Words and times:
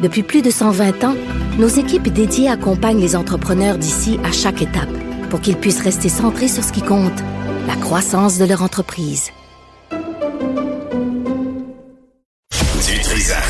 Depuis 0.00 0.22
plus 0.22 0.42
de 0.42 0.50
120 0.50 1.04
ans, 1.04 1.16
nos 1.58 1.66
équipes 1.66 2.08
dédiées 2.08 2.48
accompagnent 2.48 3.00
les 3.00 3.16
entrepreneurs 3.16 3.78
d'ici 3.78 4.20
à 4.24 4.30
chaque 4.30 4.62
étape 4.62 4.88
pour 5.28 5.40
qu'ils 5.40 5.56
puissent 5.56 5.82
rester 5.82 6.08
centrés 6.08 6.48
sur 6.48 6.62
ce 6.62 6.72
qui 6.72 6.82
compte, 6.82 7.18
la 7.66 7.74
croissance 7.74 8.38
de 8.38 8.44
leur 8.44 8.62
entreprise. 8.62 9.30
Du 12.86 13.00
Trisac. 13.02 13.44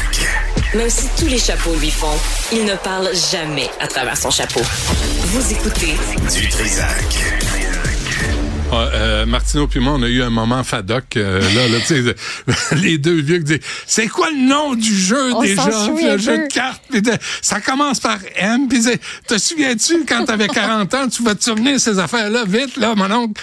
Même 0.74 0.90
si 0.90 1.08
tous 1.18 1.28
les 1.28 1.38
chapeaux 1.38 1.74
lui 1.78 1.90
font, 1.90 2.16
il 2.52 2.64
ne 2.64 2.76
parle 2.76 3.08
jamais 3.30 3.68
à 3.80 3.86
travers 3.86 4.16
son 4.16 4.30
chapeau. 4.30 4.60
Vous 5.26 5.52
écoutez 5.52 5.96
Du 6.34 6.48
Trisac. 6.48 7.67
Ah, 8.70 8.90
euh, 8.92 9.26
Martineau 9.26 9.66
puis 9.66 9.80
moi, 9.80 9.94
on 9.94 10.02
a 10.02 10.08
eu 10.08 10.22
un 10.22 10.28
moment 10.28 10.62
fadoc. 10.62 11.16
euh, 11.16 11.40
là, 11.54 11.68
là, 11.68 11.78
tu 11.80 11.86
sais, 12.04 12.14
les 12.76 12.98
deux 12.98 13.20
vieux 13.22 13.38
qui 13.38 13.44
disent 13.44 13.60
C'est 13.86 14.08
quoi 14.08 14.30
le 14.30 14.46
nom 14.46 14.74
du 14.74 14.94
jeu 14.94 15.32
On 15.34 15.40
déjà? 15.40 15.64
Le 15.66 16.18
jeu 16.18 16.36
peu. 16.36 16.42
de 16.48 16.52
cartes. 16.52 16.82
de- 16.92 17.12
ça 17.40 17.60
commence 17.62 17.98
par 17.98 18.18
M. 18.36 18.68
Puis 18.68 18.80
te 19.26 19.38
souviens-tu 19.38 20.04
quand 20.06 20.24
t'avais 20.26 20.48
40 20.48 20.92
ans, 20.94 21.08
tu 21.08 21.22
vas 21.22 21.34
te 21.34 21.44
souvenir 21.44 21.80
ces 21.80 21.98
affaires-là 21.98 22.44
vite, 22.46 22.76
là, 22.76 22.94
mon 22.94 23.10
oncle? 23.10 23.40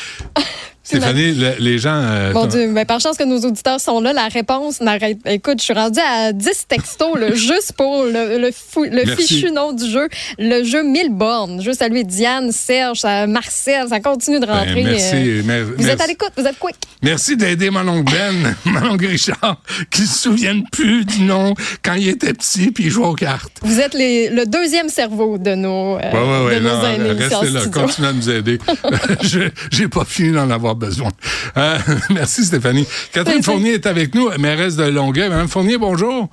Stéphanie, 0.85 1.33
le- 1.33 1.55
les 1.59 1.77
gens. 1.79 1.95
euh, 1.95 2.31
Mon 2.31 2.45
Dieu, 2.45 2.67
mais 2.67 2.85
par 2.85 2.99
chance 2.99 3.17
que 3.17 3.23
nos 3.23 3.39
auditeurs 3.39 3.79
sont 3.79 3.99
là, 3.99 4.13
la 4.13 4.27
réponse 4.27 4.81
n'arrête. 4.81 5.17
Écoute, 5.25 5.55
je 5.59 5.63
suis 5.65 5.73
rendue 5.73 5.99
à 5.99 6.31
10 6.31 6.67
textos, 6.67 7.17
là, 7.19 7.33
juste 7.33 7.73
pour 7.73 8.03
le, 8.03 8.37
le, 8.39 8.51
fou- 8.51 8.85
le 8.89 9.05
fichu 9.15 9.51
nom 9.51 9.73
du 9.73 9.89
jeu. 9.89 10.07
Le 10.37 10.63
jeu 10.63 10.83
1000 10.83 11.09
bornes. 11.09 11.61
Juste 11.61 11.81
à 11.81 11.87
lui, 11.87 12.05
Diane, 12.05 12.51
Serge, 12.51 12.99
ça- 12.99 13.25
Marcel, 13.27 13.87
ça 13.89 13.99
continue 13.99 14.39
de 14.39 14.45
Ben, 14.45 14.53
rentrer. 14.53 14.83
merci, 14.83 15.15
euh, 15.15 15.43
mer- 15.43 15.65
vous 15.65 15.71
merci. 15.77 15.89
êtes 15.89 16.01
à 16.01 16.07
l'écoute, 16.07 16.31
vous 16.37 16.45
êtes 16.45 16.59
quick. 16.59 16.75
Merci 17.01 17.35
d'aider 17.35 17.69
mon 17.71 17.87
oncle 17.87 18.13
Ben, 18.13 18.55
mon 18.65 18.91
oncle 18.91 19.07
Richard, 19.07 19.61
qui 19.89 20.03
se 20.05 20.19
souvienne 20.19 20.63
plus 20.71 21.03
du 21.03 21.21
nom 21.23 21.55
quand 21.83 21.93
il 21.95 22.07
était 22.09 22.33
petit 22.33 22.71
puis 22.71 22.85
il 22.85 22.89
jouait 22.91 23.07
aux 23.07 23.13
cartes. 23.15 23.57
Vous 23.63 23.79
êtes 23.79 23.93
les- 23.95 24.29
le 24.29 24.45
deuxième 24.45 24.89
cerveau 24.89 25.37
de 25.39 25.55
nos, 25.55 25.95
euh, 25.97 25.99
Ouais, 25.99 26.19
ouais, 26.19 26.45
ouais, 26.45 26.55
de 26.55 26.59
nos 26.61 26.69
non, 26.69 26.85
aînés 26.85 27.11
en 27.11 27.17
restez 27.17 27.49
là, 27.51 27.61
continuez 27.73 28.07
à 28.07 28.13
nous 28.13 28.29
aider. 28.29 28.59
Je 29.23 29.39
j'ai 29.71 29.87
pas 29.87 30.05
fini 30.05 30.31
d'en 30.31 30.49
avoir 30.51 30.74
besoin. 30.75 31.09
Euh, 31.57 31.77
merci 32.11 32.45
Stéphanie. 32.45 32.87
Catherine. 33.11 33.43
Fournier 33.43 33.73
est 33.73 33.85
avec 33.85 34.13
nous, 34.15 34.29
mairesse 34.37 34.75
de 34.75 34.85
Longueuil. 34.85 35.29
Madame 35.29 35.47
Fournier, 35.47 35.77
bonjour. 35.77 36.29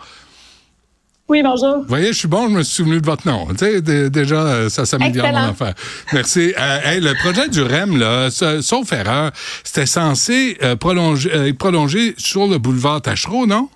Oui, 1.29 1.43
bonjour. 1.43 1.79
Vous 1.79 1.89
voyez, 1.89 2.09
je 2.13 2.19
suis 2.19 2.29
bon, 2.29 2.49
je 2.49 2.55
me 2.57 2.63
suis 2.63 2.75
souvenu 2.75 3.01
de 3.01 3.07
votre 3.07 3.27
nom. 3.27 3.47
Tu 3.51 3.57
sais, 3.59 3.81
déjà, 4.11 4.43
euh, 4.43 4.69
ça 4.69 4.85
s'améliore 4.85 5.29
mon 5.29 5.51
affaire. 5.51 5.75
Merci. 6.13 6.53
Euh, 6.59 6.79
hey, 6.85 7.01
le 7.01 7.15
projet 7.15 7.49
du 7.49 7.63
REM, 7.63 7.97
là, 7.99 8.31
sa- 8.31 8.61
sauf 8.61 8.93
erreur, 8.93 9.31
c'était 9.65 9.87
censé 9.87 10.59
euh, 10.63 10.77
prolonger, 10.77 11.31
euh, 11.35 12.13
sur 12.19 12.47
le 12.49 12.59
boulevard 12.59 13.01
Tachereau, 13.01 13.47
non? 13.47 13.69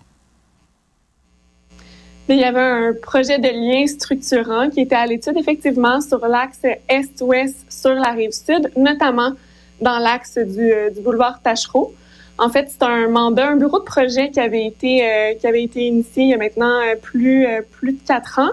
Mais 2.29 2.35
il 2.35 2.41
y 2.41 2.45
avait 2.45 2.61
un 2.61 2.93
projet 3.01 3.39
de 3.39 3.49
lien 3.49 3.87
structurant 3.87 4.69
qui 4.69 4.81
était 4.81 4.97
à 4.97 5.07
l'étude 5.07 5.37
effectivement 5.37 6.01
sur 6.01 6.19
l'axe 6.27 6.59
est-ouest 6.89 7.57
sur 7.71 7.95
la 7.95 8.11
rive 8.11 8.33
sud, 8.33 8.71
notamment 8.77 9.33
dans 9.81 9.99
l'axe 9.99 10.39
du, 10.39 10.73
euh, 10.73 10.91
du 10.91 11.01
boulevard 11.01 11.41
Tachereau. 11.43 11.95
En 12.39 12.51
fait, 12.51 12.67
c'est 12.69 12.83
un 12.83 13.09
mandat, 13.09 13.49
un 13.49 13.57
bureau 13.57 13.79
de 13.79 13.85
projet 13.85 14.31
qui 14.31 14.41
avait 14.41 14.67
été 14.67 15.03
euh, 15.03 15.35
qui 15.35 15.47
avait 15.47 15.63
été 15.63 15.87
initié 15.87 16.25
il 16.25 16.29
y 16.31 16.35
a 16.35 16.39
maintenant 16.39 16.81
euh, 16.81 16.95
plus 17.01 17.47
euh, 17.47 17.63
plus 17.71 17.93
de 17.93 18.01
quatre 18.07 18.39
ans 18.39 18.51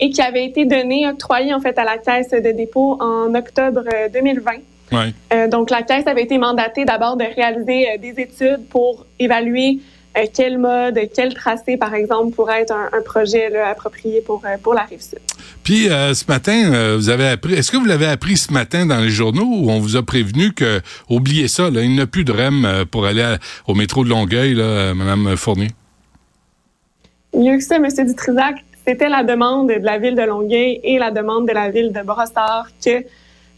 et 0.00 0.10
qui 0.10 0.22
avait 0.22 0.44
été 0.44 0.64
donné 0.64 1.08
octroyé 1.08 1.52
en 1.52 1.60
fait 1.60 1.78
à 1.78 1.84
la 1.84 1.98
caisse 1.98 2.30
de 2.30 2.52
dépôt 2.52 2.96
en 3.00 3.34
octobre 3.34 3.82
euh, 3.92 4.08
2020. 4.08 4.52
Oui. 4.92 5.14
Euh, 5.32 5.48
donc, 5.48 5.70
la 5.70 5.82
Caisse 5.82 6.06
avait 6.06 6.22
été 6.22 6.38
mandatée 6.38 6.84
d'abord 6.84 7.16
de 7.16 7.24
réaliser 7.24 7.98
des 7.98 8.20
études 8.20 8.68
pour 8.70 9.04
évaluer 9.18 9.80
quel 10.32 10.58
mode, 10.58 10.98
quel 11.14 11.34
tracé, 11.34 11.76
par 11.76 11.94
exemple, 11.94 12.34
pourrait 12.34 12.62
être 12.62 12.72
un, 12.72 12.88
un 12.98 13.02
projet 13.02 13.50
là, 13.50 13.68
approprié 13.68 14.20
pour, 14.20 14.42
euh, 14.44 14.56
pour 14.62 14.74
la 14.74 14.82
rive 14.82 15.00
sud. 15.02 15.18
Puis 15.62 15.88
euh, 15.88 16.14
ce 16.14 16.24
matin, 16.26 16.72
euh, 16.72 16.96
vous 16.96 17.08
avez 17.10 17.28
appris. 17.28 17.54
Est-ce 17.54 17.70
que 17.70 17.76
vous 17.76 17.84
l'avez 17.84 18.06
appris 18.06 18.36
ce 18.36 18.52
matin 18.52 18.86
dans 18.86 19.00
les 19.00 19.10
journaux 19.10 19.44
où 19.44 19.70
on 19.70 19.78
vous 19.78 19.96
a 19.96 20.02
prévenu 20.02 20.52
que 20.52 20.80
oubliez 21.10 21.48
ça, 21.48 21.70
là, 21.70 21.82
il 21.82 21.90
n'y 21.90 22.00
a 22.00 22.06
plus 22.06 22.24
de 22.24 22.32
REM 22.32 22.84
pour 22.90 23.04
aller 23.06 23.22
à- 23.22 23.38
au 23.66 23.74
métro 23.74 24.04
de 24.04 24.08
Longueuil, 24.10 24.54
là, 24.54 24.94
Madame 24.94 25.36
Fournier? 25.36 25.68
Mieux 27.34 27.56
que 27.58 27.62
ça, 27.64 27.76
M. 27.76 27.86
Dutrisac, 28.06 28.64
c'était 28.86 29.08
la 29.08 29.22
demande 29.24 29.68
de 29.68 29.74
la 29.84 29.98
ville 29.98 30.14
de 30.14 30.22
Longueuil 30.22 30.80
et 30.82 30.98
la 30.98 31.10
demande 31.10 31.46
de 31.48 31.52
la 31.52 31.70
ville 31.70 31.92
de 31.92 32.00
Brossard 32.02 32.68
que 32.82 33.04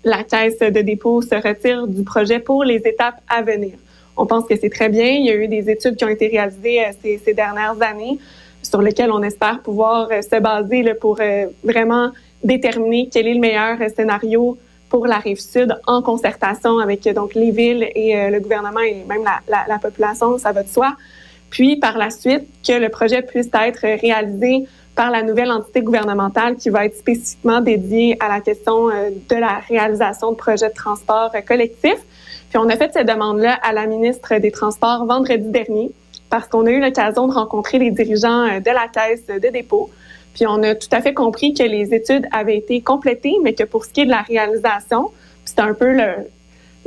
la 0.05 0.25
Caisse 0.25 0.59
de 0.59 0.81
dépôt 0.81 1.23
se 1.23 1.35
retire 1.35 1.87
du 1.87 2.03
projet 2.03 2.39
pour 2.41 2.65
les 2.65 2.77
étapes 2.85 3.21
à 3.29 3.43
venir. 3.43 3.73
On 4.19 4.27
pense 4.27 4.45
que 4.47 4.57
c'est 4.61 4.69
très 4.69 4.89
bien. 4.89 5.07
Il 5.07 5.27
y 5.27 5.31
a 5.31 5.37
eu 5.37 5.47
des 5.47 5.71
études 5.71 5.95
qui 5.97 6.05
ont 6.05 6.09
été 6.09 6.27
réalisées 6.27 6.85
euh, 6.85 7.19
ces, 7.25 7.35
dernières 7.35 7.81
années 7.81 8.19
sur 8.63 8.83
lesquelles 8.83 9.13
on 9.13 9.23
espère 9.23 9.61
pouvoir 9.61 10.09
euh, 10.11 10.21
se 10.21 10.41
baser 10.41 10.93
pour 11.01 11.19
euh, 11.21 11.47
vraiment 11.63 12.11
déterminer 12.43 13.09
quel 13.11 13.29
est 13.29 13.35
le 13.35 13.41
meilleur 13.41 13.79
scénario 13.95 14.59
pour 14.91 15.07
la 15.07 15.19
rive 15.19 15.39
sud 15.39 15.73
en 15.87 16.03
concertation 16.03 16.79
avec 16.79 17.05
les 17.05 17.51
villes 17.51 17.89
et 17.95 18.31
le 18.31 18.41
gouvernement 18.41 18.81
et 18.81 19.05
même 19.07 19.23
la, 19.23 19.41
la, 19.47 19.67
la 19.69 19.79
population, 19.79 20.39
ça 20.39 20.53
va 20.53 20.63
de 20.63 20.69
soi. 20.69 20.97
Puis 21.51 21.77
par 21.77 21.99
la 21.99 22.11
suite 22.11 22.45
que 22.67 22.73
le 22.73 22.89
projet 22.89 23.21
puisse 23.21 23.51
être 23.53 24.01
réalisé 24.01 24.67
par 24.95 25.11
la 25.11 25.23
nouvelle 25.23 25.51
entité 25.53 25.81
gouvernementale 25.83 26.57
qui 26.57 26.71
va 26.71 26.85
être 26.87 26.97
spécifiquement 26.97 27.61
dédiée 27.61 28.17
à 28.21 28.29
la 28.29 28.41
question 28.41 28.91
euh, 28.91 29.11
de 29.29 29.37
la 29.37 29.61
réalisation 29.69 30.33
de 30.33 30.37
projets 30.37 30.69
de 30.69 30.75
transport 30.75 31.31
euh, 31.35 31.41
collectif. 31.41 31.97
Puis 32.51 32.59
on 32.59 32.69
a 32.69 32.77
fait 32.77 32.91
cette 32.93 33.07
demande-là 33.07 33.59
à 33.63 33.73
la 33.73 33.87
ministre 33.87 34.37
des 34.39 34.51
Transports 34.51 35.05
vendredi 35.07 35.49
dernier 35.51 35.91
parce 36.31 36.49
qu'on 36.49 36.67
a 36.67 36.71
eu 36.71 36.81
l'occasion 36.81 37.29
de 37.29 37.33
rencontrer 37.33 37.79
les 37.79 37.91
dirigeants 37.91 38.45
euh, 38.49 38.61
de 38.61 38.71
la 38.71 38.89
caisse 38.93 39.27
de 39.27 39.49
dépôt. 39.51 39.89
Puis 40.35 40.47
on 40.47 40.63
a 40.63 40.75
tout 40.75 40.89
à 40.93 41.01
fait 41.01 41.15
compris 41.15 41.55
que 41.55 41.63
les 41.63 41.95
études 41.95 42.27
avaient 42.33 42.57
été 42.57 42.81
complétées, 42.81 43.35
mais 43.43 43.55
que 43.55 43.65
pour 43.65 43.85
ce 43.85 43.91
qui 43.91 44.01
est 44.03 44.05
de 44.07 44.11
la 44.11 44.23
réalisation, 44.23 45.11
c'était 45.45 45.63
un 45.63 45.75
peu 45.75 45.93
le, 45.93 46.09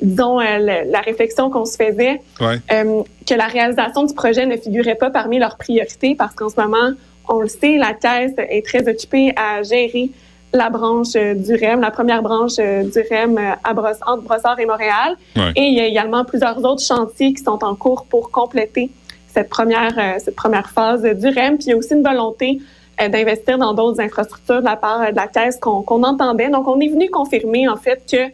disons, 0.02 0.40
le- 0.40 0.90
la 0.92 1.00
réflexion 1.02 1.50
qu'on 1.50 1.66
se 1.66 1.76
faisait, 1.76 2.22
Ouais. 2.40 2.58
euh, 2.72 3.04
que 3.28 3.34
la 3.36 3.48
réalisation 3.48 4.04
du 4.04 4.14
projet 4.14 4.46
ne 4.46 4.56
figurait 4.58 4.96
pas 4.96 5.10
parmi 5.10 5.38
leurs 5.40 5.58
priorités 5.58 6.16
parce 6.16 6.34
qu'en 6.34 6.50
ce 6.50 6.60
moment, 6.60 6.92
on 7.28 7.42
le 7.42 7.48
sait, 7.48 7.78
la 7.78 7.94
Caisse 7.94 8.34
est 8.38 8.66
très 8.66 8.88
occupée 8.88 9.34
à 9.36 9.64
gérer 9.64 10.12
la 10.54 10.70
branche 10.70 11.16
euh, 11.16 11.34
du 11.34 11.56
REM, 11.56 11.82
la 11.82 11.92
première 11.92 12.22
branche 12.22 12.54
euh, 12.60 12.84
du 12.84 13.00
REM 13.10 13.38
euh, 13.38 13.52
à 13.64 13.74
Bross 13.74 13.98
entre 14.06 14.24
Brossard 14.24 14.60
et 14.60 14.66
Montréal. 14.66 15.16
Ouais. 15.36 15.52
Et 15.56 15.64
il 15.64 15.74
y 15.74 15.80
a 15.80 15.86
également 15.86 16.26
plusieurs 16.26 16.58
autres 16.64 16.84
chantiers 16.84 17.34
qui 17.34 17.44
sont 17.44 17.64
en 17.64 17.76
cours 17.76 18.06
pour 18.06 18.32
compléter 18.32 18.90
cette 19.28 19.50
première, 19.50 20.20
cette 20.20 20.36
première 20.36 20.70
phase 20.72 21.04
du 21.04 21.28
REM. 21.28 21.58
Puis 21.58 21.68
il 21.68 21.70
y 21.70 21.72
a 21.72 21.78
aussi 21.78 21.94
une 21.94 22.04
volonté 22.04 22.60
d'investir 23.00 23.58
dans 23.58 23.74
d'autres 23.74 24.02
infrastructures 24.02 24.60
de 24.60 24.66
la 24.66 24.76
part 24.76 25.10
de 25.10 25.16
la 25.16 25.28
Caisse 25.28 25.58
qu'on 25.58 26.04
entendait. 26.04 26.50
Donc, 26.50 26.68
on 26.68 26.78
est 26.82 26.90
venu 26.90 27.10
confirmer, 27.10 27.70
en 27.70 27.78
fait, 27.78 28.04
que 28.12 28.34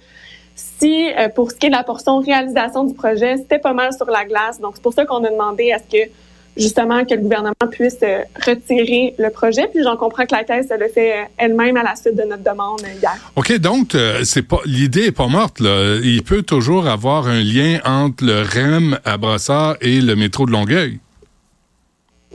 si, 0.55 1.09
pour 1.35 1.51
ce 1.51 1.55
qui 1.55 1.67
est 1.67 1.69
de 1.69 1.75
la 1.75 1.83
portion 1.83 2.17
réalisation 2.17 2.83
du 2.83 2.95
projet, 2.95 3.37
c'était 3.37 3.59
pas 3.59 3.73
mal 3.73 3.93
sur 3.93 4.07
la 4.07 4.25
glace. 4.25 4.59
Donc, 4.59 4.71
c'est 4.73 4.81
pour 4.81 4.93
ça 4.93 5.05
qu'on 5.05 5.23
a 5.23 5.29
demandé 5.29 5.71
à 5.71 5.77
ce 5.77 5.83
que, 5.83 6.09
justement, 6.57 7.05
que 7.05 7.13
le 7.13 7.21
gouvernement 7.21 7.53
puisse 7.71 7.97
euh, 8.03 8.23
retirer 8.45 9.15
le 9.17 9.29
projet. 9.29 9.67
Puis, 9.67 9.83
j'en 9.83 9.97
comprends 9.97 10.25
que 10.25 10.35
la 10.35 10.43
Caisse 10.43 10.67
elle 10.69 10.79
le 10.79 10.87
fait 10.87 11.13
euh, 11.13 11.23
elle-même 11.37 11.77
à 11.77 11.83
la 11.83 11.95
suite 11.95 12.15
de 12.15 12.23
notre 12.23 12.43
demande 12.43 12.81
hier. 12.81 13.15
OK, 13.35 13.57
donc 13.59 13.95
euh, 13.95 14.21
c'est 14.23 14.41
pas 14.41 14.59
l'idée 14.65 15.05
est 15.05 15.11
pas 15.11 15.27
morte. 15.27 15.59
Là. 15.59 15.97
Il 16.03 16.23
peut 16.23 16.43
toujours 16.43 16.87
avoir 16.87 17.27
un 17.27 17.41
lien 17.41 17.79
entre 17.85 18.25
le 18.25 18.41
REM 18.41 18.99
à 19.05 19.17
Brassard 19.17 19.77
et 19.81 20.01
le 20.01 20.15
métro 20.15 20.45
de 20.45 20.51
Longueuil. 20.51 20.99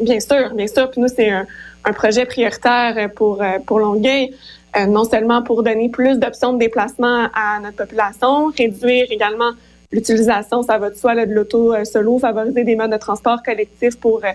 Bien 0.00 0.20
sûr, 0.20 0.54
bien 0.54 0.66
sûr. 0.66 0.90
Puis 0.90 1.00
nous, 1.00 1.08
c'est 1.08 1.30
un, 1.30 1.46
un 1.84 1.92
projet 1.92 2.24
prioritaire 2.24 3.10
pour, 3.14 3.42
pour 3.66 3.78
Longueuil, 3.78 4.34
euh, 4.76 4.86
non 4.86 5.04
seulement 5.04 5.42
pour 5.42 5.62
donner 5.62 5.90
plus 5.90 6.18
d'options 6.18 6.54
de 6.54 6.58
déplacement 6.58 7.28
à 7.34 7.60
notre 7.62 7.76
population, 7.76 8.46
réduire 8.56 9.06
également 9.10 9.50
l'utilisation, 9.92 10.62
ça 10.62 10.78
va 10.78 10.90
de 10.90 10.94
soi, 10.96 11.14
là, 11.14 11.26
de 11.26 11.32
l'auto 11.34 11.74
euh, 11.74 11.84
solo, 11.84 12.18
favoriser 12.18 12.64
des 12.64 12.76
modes 12.76 12.90
de 12.92 12.96
transport 12.96 13.42
collectif 13.42 13.98
pour 14.00 14.20
euh, 14.24 14.28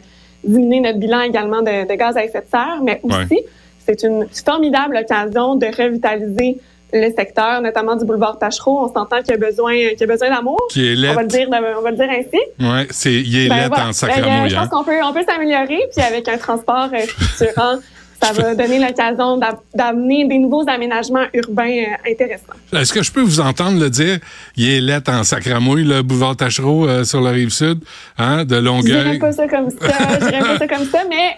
diminuer 0.43 0.79
notre 0.81 0.99
bilan 0.99 1.21
également 1.21 1.61
de, 1.61 1.87
de 1.87 1.95
gaz 1.95 2.15
à 2.15 2.23
effet 2.23 2.41
de 2.41 2.49
serre, 2.49 2.79
mais 2.83 2.99
aussi, 3.03 3.41
c'est 3.85 4.03
une 4.03 4.27
formidable 4.45 4.97
occasion 4.97 5.55
de 5.55 5.65
revitaliser 5.65 6.57
le 6.93 7.09
secteur, 7.13 7.59
notamment 7.61 7.95
du 7.97 8.05
boulevard 8.05 8.37
Tachereau. 8.39 8.85
On 8.85 8.93
s'entend 8.93 9.17
qu'il 9.19 9.31
y 9.31 9.33
a 9.33 9.37
besoin, 9.37 9.73
qu'il 9.73 9.99
y 9.99 10.03
a 10.03 10.07
besoin 10.07 10.29
d'amour. 10.29 10.59
Qui 10.69 10.87
est 10.93 11.09
On 11.09 11.13
va 11.15 11.21
le 11.23 11.27
dire, 11.27 11.47
on 11.49 11.81
va 11.81 11.91
le 11.91 11.97
dire 11.97 12.09
ainsi. 12.09 12.39
Ouais, 12.61 12.87
c'est 12.91 13.13
il 13.13 13.45
est 13.45 13.49
Ben 13.49 13.57
laite 13.57 13.67
voilà. 13.67 13.83
en 13.83 13.87
Ben, 13.87 13.93
sacramouille. 13.93 14.49
je 14.49 14.55
pense 14.55 14.69
qu'on 14.69 14.83
peut, 14.85 14.99
on 15.03 15.11
peut 15.11 15.23
s'améliorer, 15.27 15.79
puis 15.93 16.01
avec 16.05 16.27
un 16.29 16.37
transport 16.37 16.87
euh, 16.93 16.99
structurant, 17.05 17.75
Ça 18.21 18.33
va 18.33 18.55
donner 18.55 18.79
l'occasion 18.79 19.37
d'a- 19.37 19.59
d'amener 19.75 20.27
des 20.27 20.39
nouveaux 20.39 20.63
aménagements 20.67 21.25
urbains 21.33 21.69
euh, 21.69 22.11
intéressants. 22.11 22.53
Est-ce 22.73 22.91
que 22.91 23.03
je 23.03 23.11
peux 23.11 23.21
vous 23.21 23.39
entendre 23.39 23.79
le 23.79 23.89
dire? 23.89 24.19
Il 24.55 24.69
est 24.69 24.81
lettre 24.81 25.11
en 25.11 25.23
sacramouille, 25.23 25.83
le 25.83 26.01
boulevard 26.01 26.35
Tachereau 26.35 26.87
euh, 26.87 27.03
sur 27.03 27.21
la 27.21 27.31
rive 27.31 27.49
sud, 27.49 27.79
hein, 28.17 28.43
de 28.43 28.55
Je 28.55 28.59
dirais 28.59 28.61
Longueuil. 28.61 29.19
pas 29.19 29.31
ça 29.31 29.47
comme 29.47 29.69
ça, 29.69 29.77
je 30.19 30.25
dirais 30.29 30.39
pas 30.39 30.57
ça 30.57 30.67
comme 30.67 30.85
ça, 30.87 30.99
mais 31.09 31.37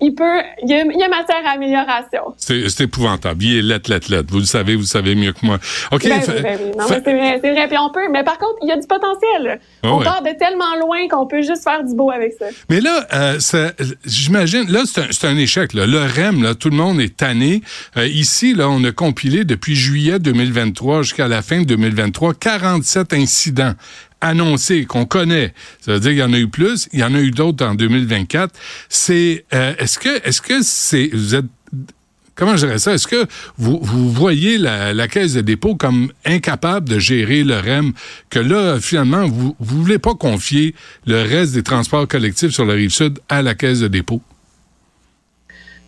il 0.00 0.14
peut, 0.14 0.40
il 0.62 0.70
y 0.70 0.74
a, 0.74 0.82
il 0.84 0.98
y 0.98 1.02
a 1.02 1.08
matière 1.08 1.42
à 1.44 1.50
amélioration. 1.50 2.34
C'est 2.36 2.80
épouvantable. 2.80 3.42
Il 3.42 3.58
est 3.58 3.62
lettre, 3.62 3.90
lettre, 3.90 4.10
lettre. 4.10 4.28
Vous 4.30 4.38
le 4.38 4.44
savez, 4.44 4.74
vous 4.74 4.82
le 4.82 4.86
savez 4.86 5.14
mieux 5.14 5.32
que 5.32 5.44
moi. 5.44 5.58
OK. 5.92 6.08
Ben 6.08 6.20
oui, 6.26 6.34
ben 6.42 6.58
oui. 6.62 6.70
Non, 6.78 6.84
c'est 6.88 7.00
vrai, 7.00 7.40
c'est 7.42 7.52
vrai. 7.52 7.68
Puis 7.68 7.78
on 7.78 7.90
peut, 7.90 8.08
mais 8.10 8.24
par 8.24 8.38
contre, 8.38 8.56
il 8.62 8.68
y 8.68 8.72
a 8.72 8.76
du 8.76 8.86
potentiel. 8.86 9.60
On 9.82 9.98
ouais. 9.98 10.04
part 10.04 10.22
de 10.22 10.30
tellement 10.38 10.76
loin 10.80 11.08
qu'on 11.08 11.26
peut 11.26 11.42
juste 11.42 11.64
faire 11.64 11.84
du 11.84 11.94
beau 11.94 12.10
avec 12.10 12.34
ça. 12.38 12.46
Mais 12.70 12.80
là, 12.80 13.06
euh, 13.12 13.38
j'imagine, 14.04 14.70
là, 14.70 14.82
c'est 14.86 15.26
un, 15.26 15.36
échec. 15.36 15.72
Là. 15.72 15.86
Le 15.86 16.00
REM, 16.00 16.42
là, 16.42 16.54
tout 16.54 16.70
le 16.70 16.76
monde 16.76 17.00
est 17.00 17.16
tanné. 17.16 17.62
Euh, 17.96 18.06
ici, 18.06 18.54
là, 18.54 18.68
on 18.68 18.82
a 18.84 18.92
compilé 18.92 19.44
depuis 19.44 19.74
juillet 19.74 20.18
2023 20.18 21.02
jusqu'à 21.02 21.28
la 21.28 21.42
fin 21.42 21.60
de 21.60 21.64
2023 21.64 22.34
47 22.34 23.12
incidents 23.12 23.74
annoncés 24.20 24.84
qu'on 24.84 25.04
connaît. 25.04 25.54
Ça 25.80 25.92
veut 25.92 26.00
dire 26.00 26.10
qu'il 26.10 26.18
y 26.18 26.22
en 26.22 26.32
a 26.32 26.38
eu 26.38 26.48
plus. 26.48 26.88
Il 26.92 27.00
y 27.00 27.04
en 27.04 27.14
a 27.14 27.20
eu 27.20 27.30
d'autres 27.30 27.64
en 27.64 27.74
2024. 27.74 28.54
C'est, 28.88 29.44
euh, 29.54 29.74
est-ce 29.78 29.98
que, 29.98 30.26
est-ce 30.26 30.42
que 30.42 30.62
c'est, 30.62 31.10
vous 31.12 31.34
êtes 31.34 31.46
Comment 32.38 32.56
je 32.56 32.66
dirais 32.66 32.78
ça? 32.78 32.94
Est-ce 32.94 33.08
que 33.08 33.26
vous, 33.56 33.80
vous 33.82 34.12
voyez 34.12 34.58
la, 34.58 34.94
la 34.94 35.08
Caisse 35.08 35.34
de 35.34 35.40
dépôt 35.40 35.74
comme 35.74 36.12
incapable 36.24 36.88
de 36.88 37.00
gérer 37.00 37.42
le 37.42 37.58
REM, 37.58 37.92
que 38.30 38.38
là, 38.38 38.78
finalement, 38.80 39.26
vous 39.26 39.56
ne 39.58 39.66
voulez 39.66 39.98
pas 39.98 40.14
confier 40.14 40.76
le 41.04 41.20
reste 41.22 41.54
des 41.54 41.64
transports 41.64 42.06
collectifs 42.06 42.52
sur 42.52 42.64
la 42.64 42.74
rive 42.74 42.90
sud 42.90 43.18
à 43.28 43.42
la 43.42 43.56
Caisse 43.56 43.80
de 43.80 43.88
dépôt? 43.88 44.20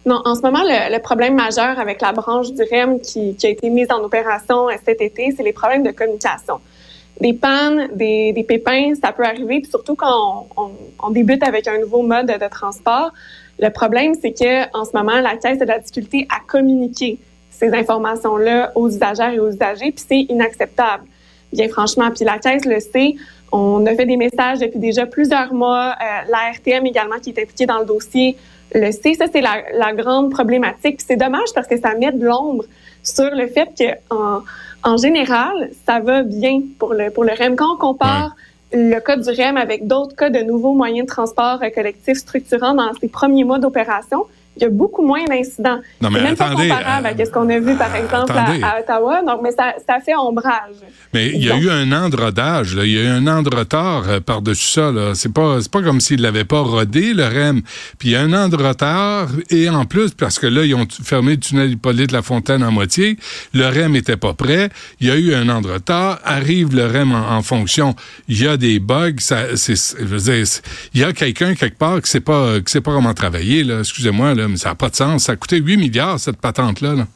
Non, 0.07 0.23
en 0.25 0.35
ce 0.35 0.41
moment, 0.41 0.63
le, 0.65 0.99
problème 0.99 1.37
majeur 1.37 1.79
avec 1.79 2.01
la 2.01 2.11
branche 2.11 2.51
du 2.51 2.63
REM 2.63 3.01
qui, 3.01 3.37
qui 3.37 3.47
a 3.47 3.51
été 3.51 3.71
mise 3.71 3.87
en 3.93 4.03
opération 4.03 4.67
cet 4.85 5.01
été, 5.01 5.33
c'est 5.37 5.45
les 5.45 5.53
problèmes 5.53 5.85
de 5.85 5.93
communication. 5.93 6.61
Des 7.21 7.33
pannes, 7.35 7.89
des, 7.95 8.33
des 8.33 8.45
pépins, 8.45 8.95
ça 9.01 9.13
peut 9.13 9.25
arriver, 9.25 9.61
puis 9.61 9.71
surtout 9.71 9.95
quand 9.95 10.47
on, 10.57 10.63
on- 10.63 10.71
on 11.03 11.11
débute 11.11 11.43
avec 11.43 11.69
un 11.69 11.79
nouveau 11.79 12.03
mode 12.03 12.27
de 12.27 12.49
transport. 12.49 13.13
Le 13.59 13.69
problème, 13.69 14.15
c'est 14.21 14.33
que 14.33 14.75
en 14.79 14.85
ce 14.87 14.91
moment, 14.95 15.21
la 15.21 15.37
caisse 15.37 15.61
a 15.61 15.65
de 15.65 15.71
la 15.71 15.79
difficulté 15.81 16.27
à 16.31 16.41
communiquer 16.47 17.19
ces 17.51 17.75
informations-là 17.75 18.73
aux 18.75 18.89
usagères 18.89 19.33
et 19.35 19.39
aux 19.39 19.51
usagers, 19.51 19.93
puis 19.93 20.05
c'est 20.09 20.21
inacceptable. 20.33 21.05
Bien 21.53 21.69
franchement, 21.69 22.09
puis 22.15 22.25
la 22.25 22.39
caisse 22.39 22.65
le 22.65 22.81
sait. 22.81 23.17
On 23.53 23.85
a 23.85 23.95
fait 23.95 24.07
des 24.07 24.17
messages 24.17 24.61
depuis 24.61 24.79
déjà 24.79 25.05
plusieurs 25.07 25.53
mois. 25.53 25.95
Euh, 26.01 26.31
la 26.31 26.53
RTM 26.53 26.87
également, 26.87 27.19
qui 27.21 27.31
est 27.31 27.43
impliquée 27.43 27.67
dans 27.67 27.81
le 27.81 27.85
dossier, 27.85 28.37
le 28.75 28.93
sait. 28.93 29.15
Ça, 29.15 29.27
c'est 29.31 29.41
la, 29.41 29.57
la 29.75 29.93
grande 29.93 30.31
problématique. 30.31 31.01
C'est 31.07 31.17
dommage 31.17 31.49
parce 31.55 31.67
que 31.67 31.77
ça 31.79 31.95
met 31.97 32.13
de 32.13 32.25
l'ombre 32.25 32.65
sur 33.03 33.29
le 33.35 33.47
fait 33.49 33.69
que 33.79 34.15
en, 34.15 34.43
en 34.83 34.97
général, 34.97 35.71
ça 35.87 36.01
va 36.01 36.23
bien 36.23 36.63
pour 36.79 36.95
le 36.95 37.11
pour 37.11 37.25
le 37.25 37.33
REM. 37.33 37.57
Quand 37.57 37.75
on 37.75 37.77
compare 37.77 38.35
le 38.73 38.99
cas 39.01 39.17
du 39.17 39.29
REM 39.29 39.57
avec 39.57 39.87
d'autres 39.87 40.15
cas 40.15 40.31
de 40.31 40.41
nouveaux 40.41 40.75
moyens 40.75 41.07
de 41.07 41.11
transport 41.11 41.61
collectif 41.75 42.19
structurants 42.19 42.75
dans 42.75 42.93
ses 43.01 43.09
premiers 43.09 43.45
mois 43.45 43.59
d'opération, 43.59 44.27
il 44.61 44.65
y 44.65 44.67
a 44.67 44.71
beaucoup 44.71 45.05
moins 45.07 45.25
d'incidents. 45.25 45.81
Non, 46.01 46.11
mais 46.11 46.23
même 46.23 46.35
attendez, 46.35 46.69
pas 46.69 46.77
comparable 46.77 47.07
euh, 47.07 47.23
à 47.23 47.27
ce 47.27 47.31
qu'on 47.31 47.49
a 47.49 47.59
vu, 47.59 47.75
par 47.77 47.95
exemple, 47.97 48.33
à, 48.33 48.51
à 48.77 48.81
Ottawa. 48.81 49.23
Donc, 49.27 49.41
mais 49.43 49.53
ça, 49.53 49.75
ça 49.87 49.99
fait 50.05 50.15
ombrage. 50.17 50.75
Mais 51.15 51.29
il 51.31 51.45
y 51.45 51.51
a 51.51 51.55
Donc- 51.55 51.63
eu 51.63 51.71
un 51.71 51.91
an 51.93 52.09
de 52.09 52.17
rodage, 52.17 52.77
là. 52.77 52.85
il 52.85 52.93
y 52.93 52.99
a 52.99 53.03
eu 53.03 53.07
un 53.07 53.27
an 53.27 53.43
de 53.43 53.55
retard 53.55 54.05
euh, 54.09 54.21
par-dessus 54.21 54.69
ça. 54.73 54.93
C'est 55.15 55.33
pas 55.33 55.59
pas 55.73 55.83
comme 55.83 56.01
s'ils 56.01 56.21
l'avaient 56.21 56.45
pas 56.45 56.61
rodé, 56.61 57.15
le 57.15 57.25
REM. 57.25 57.63
Puis 57.99 58.11
il 58.11 58.13
y 58.13 58.17
a 58.17 58.21
un 58.21 58.33
an 58.33 58.49
de 58.49 58.57
retard, 58.57 59.29
et 59.51 59.69
en 59.69 59.85
plus, 59.85 60.11
parce 60.13 60.39
que 60.39 60.47
là, 60.47 60.65
ils 60.65 60.75
ont 60.75 60.87
fermé 61.03 61.33
le 61.33 61.41
tunnel 61.41 61.73
Hippolyte 61.73 62.13
La 62.13 62.23
Fontaine 62.23 62.63
en 62.63 62.71
moitié, 62.71 63.17
le 63.55 63.67
REM 63.67 63.97
était 63.97 64.17
pas 64.17 64.35
prêt, 64.35 64.69
il 65.01 65.09
y 65.09 65.11
a 65.11 65.17
eu 65.17 65.35
un 65.35 65.49
an 65.49 65.61
de 65.61 65.69
retard, 65.69 66.19
arrive 66.25 66.75
le 66.75 66.87
REM 66.87 67.13
en, 67.13 67.37
en 67.37 67.43
fonction, 67.43 67.95
il 68.29 68.43
y 68.43 68.47
a 68.47 68.57
des 68.57 68.79
bugs, 68.81 69.13
ça, 69.19 69.55
je 69.55 70.05
veux 70.05 70.19
dire, 70.19 70.47
il 70.95 71.01
y 71.01 71.05
a 71.05 71.13
quelqu'un 71.13 71.55
quelque 71.55 71.79
part 71.79 72.01
qui 72.03 72.11
sait 72.11 72.21
pas 72.21 72.61
qui 72.61 72.71
sait 72.73 72.81
pas 72.81 72.93
comment 72.93 73.15
travailler, 73.15 73.65
excusez-moi, 73.81 74.35
là, 74.35 74.47
mais 74.51 74.57
ça 74.57 74.71
n'a 74.71 74.75
pas 74.75 74.89
de 74.91 74.97
sens. 74.97 75.25
Ça 75.25 75.33
a 75.33 75.37
coûté 75.37 75.57
8 75.59 75.77
milliards, 75.77 76.19
cette 76.21 76.37
patente-là. 76.41 76.95
là. 76.95 77.07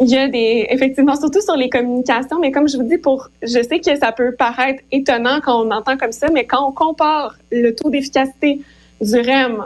Il 0.00 0.08
y 0.08 0.16
a 0.16 0.26
des, 0.26 0.66
effectivement, 0.70 1.14
surtout 1.14 1.40
sur 1.42 1.54
les 1.54 1.68
communications, 1.68 2.40
mais 2.40 2.50
comme 2.50 2.66
je 2.68 2.76
vous 2.78 2.82
dis, 2.82 2.98
pour, 2.98 3.28
je 3.42 3.62
sais 3.62 3.78
que 3.78 3.94
ça 3.96 4.10
peut 4.10 4.34
paraître 4.36 4.82
étonnant 4.90 5.40
quand 5.44 5.64
on 5.64 5.70
entend 5.70 5.96
comme 5.98 6.12
ça, 6.12 6.28
mais 6.32 6.44
quand 6.46 6.66
on 6.66 6.72
compare 6.72 7.36
le 7.50 7.72
taux 7.74 7.90
d'efficacité 7.90 8.60
du 9.00 9.14
REM 9.20 9.64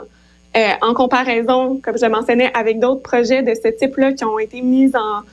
euh, 0.55 0.67
en 0.81 0.93
comparaison, 0.93 1.79
comme 1.81 1.97
je 1.97 2.05
mentionnais, 2.07 2.51
avec 2.53 2.79
d'autres 2.79 3.01
projets 3.01 3.41
de 3.41 3.53
ce 3.55 3.69
type-là 3.69 4.13
qui 4.13 4.25
ont 4.25 4.37
été 4.37 4.61
mis 4.61 4.91
en, 4.95 5.23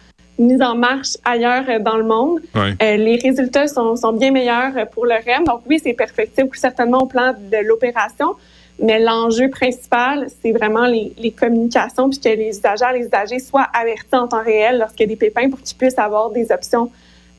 en 0.62 0.75
marche 0.76 1.16
ailleurs 1.25 1.64
euh, 1.69 1.78
dans 1.80 1.96
le 1.96 2.04
monde, 2.04 2.40
Ouais. 2.54 2.75
euh, 2.80 2.96
les 2.96 3.16
résultats 3.16 3.66
sont, 3.66 3.96
sont 3.96 4.12
bien 4.12 4.30
meilleurs 4.30 4.72
pour 4.92 5.06
le 5.06 5.14
REM. 5.14 5.44
Donc 5.44 5.62
oui, 5.69 5.80
c'est 5.82 5.94
perfectible 5.94 6.50
certainement 6.54 6.98
au 6.98 7.06
plan 7.06 7.32
de 7.32 7.66
l'opération, 7.66 8.34
mais 8.81 8.99
l'enjeu 8.99 9.49
principal, 9.50 10.26
c'est 10.43 10.53
vraiment 10.53 10.87
les, 10.87 11.12
les 11.19 11.31
communications, 11.31 12.11
puis 12.11 12.19
que 12.19 12.29
les 12.29 12.49
usagers, 12.49 12.85
les 12.99 13.06
usagers 13.06 13.38
soient 13.38 13.69
avertis 13.73 14.15
en 14.15 14.26
temps 14.29 14.43
réel 14.43 14.79
lorsqu'il 14.79 15.03
y 15.09 15.12
a 15.12 15.15
des 15.15 15.17
pépins 15.17 15.49
pour 15.49 15.61
qu'ils 15.62 15.76
puissent 15.76 15.99
avoir 15.99 16.31
des 16.31 16.50
options 16.50 16.91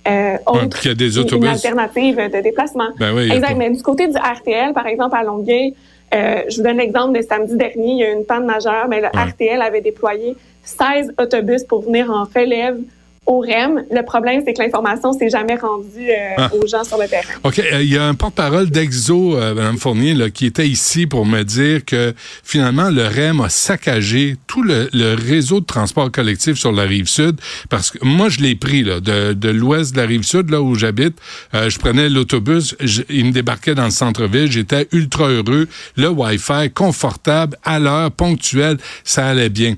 euh, 0.07 0.37
autres, 0.45 0.69
puis 0.69 0.79
qu'il 0.81 0.89
y 0.89 0.91
a 0.91 0.95
des 0.95 1.17
une 1.17 1.45
alternative 1.47 2.17
de 2.17 2.41
déplacement. 2.41 2.89
Ben 2.99 3.13
oui, 3.15 3.23
Exact. 3.31 3.47
pas- 3.49 3.53
Mais 3.55 3.69
du 3.71 3.81
côté 3.81 4.07
du 4.07 4.15
RTL, 4.17 4.71
par 4.73 4.85
exemple, 4.87 5.15
à 5.15 5.23
Longueuil, 5.23 5.73
euh, 6.13 6.43
je 6.47 6.57
vous 6.57 6.63
donne 6.63 6.77
l'exemple 6.77 7.17
de 7.17 7.23
samedi 7.23 7.55
dernier, 7.57 7.87
il 7.93 7.97
y 7.97 8.03
a 8.03 8.11
eu 8.11 8.15
une 8.15 8.25
panne 8.25 8.45
majeure, 8.45 8.87
mais 8.87 9.01
le 9.01 9.07
Ouais. 9.07 9.25
RTL 9.31 9.61
avait 9.61 9.81
déployé 9.81 10.37
16 10.63 11.13
autobus 11.19 11.63
pour 11.63 11.81
venir 11.81 12.11
en 12.11 12.23
relève 12.25 12.77
au 13.25 13.39
REM. 13.39 13.83
Le 13.91 14.03
problème, 14.03 14.41
c'est 14.45 14.53
que 14.53 14.61
l'information 14.61 15.11
s'est 15.13 15.29
jamais 15.29 15.55
rendue 15.55 16.09
euh, 16.09 16.33
Ah. 16.37 16.51
aux 16.53 16.67
gens 16.67 16.83
sur 16.83 16.97
le 16.97 17.07
terrain. 17.07 17.33
OK. 17.43 17.59
euh, 17.59 17.81
Il 17.81 17.89
y 17.91 17.97
a 17.97 18.05
un 18.05 18.13
porte-parole 18.13 18.69
d'Exo, 18.69 19.35
euh, 19.37 19.53
Mme 19.55 19.77
Fournier, 19.77 20.13
là, 20.13 20.29
qui 20.29 20.45
était 20.45 20.67
ici 20.67 21.07
pour 21.07 21.25
me 21.25 21.43
dire 21.43 21.83
que 21.85 22.13
finalement, 22.43 22.89
le 22.89 23.03
REM 23.07 23.41
a 23.41 23.49
saccagé 23.49 24.35
tout 24.47 24.61
le, 24.63 24.89
le 24.93 25.15
réseau 25.15 25.59
de 25.59 25.65
transport 25.65 26.11
collectif 26.11 26.55
sur 26.57 26.71
la 26.71 26.83
rive 26.83 27.07
sud. 27.07 27.39
Parce 27.69 27.91
que 27.91 27.97
moi, 28.03 28.29
je 28.29 28.39
l'ai 28.41 28.55
pris 28.55 28.83
là, 28.83 28.99
de, 28.99 29.33
de 29.33 29.49
l'ouest 29.49 29.93
de 29.95 30.01
la 30.01 30.05
rive 30.07 30.23
sud, 30.23 30.49
là 30.49 30.61
où 30.61 30.75
j'habite. 30.75 31.17
Je 31.53 31.77
prenais 31.79 32.09
l'autobus, 32.09 32.75
il 33.09 33.25
me 33.25 33.31
débarquait 33.31 33.75
dans 33.75 33.85
le 33.85 33.89
centre-ville. 33.91 34.51
J'étais 34.51 34.87
ultra 34.91 35.29
heureux. 35.29 35.67
Le 35.97 36.09
Wi-Fi, 36.09 36.69
confortable, 36.73 37.57
à 37.63 37.79
l'heure, 37.79 38.11
ponctuel, 38.11 38.77
ça 39.03 39.27
allait 39.27 39.49
bien. 39.49 39.75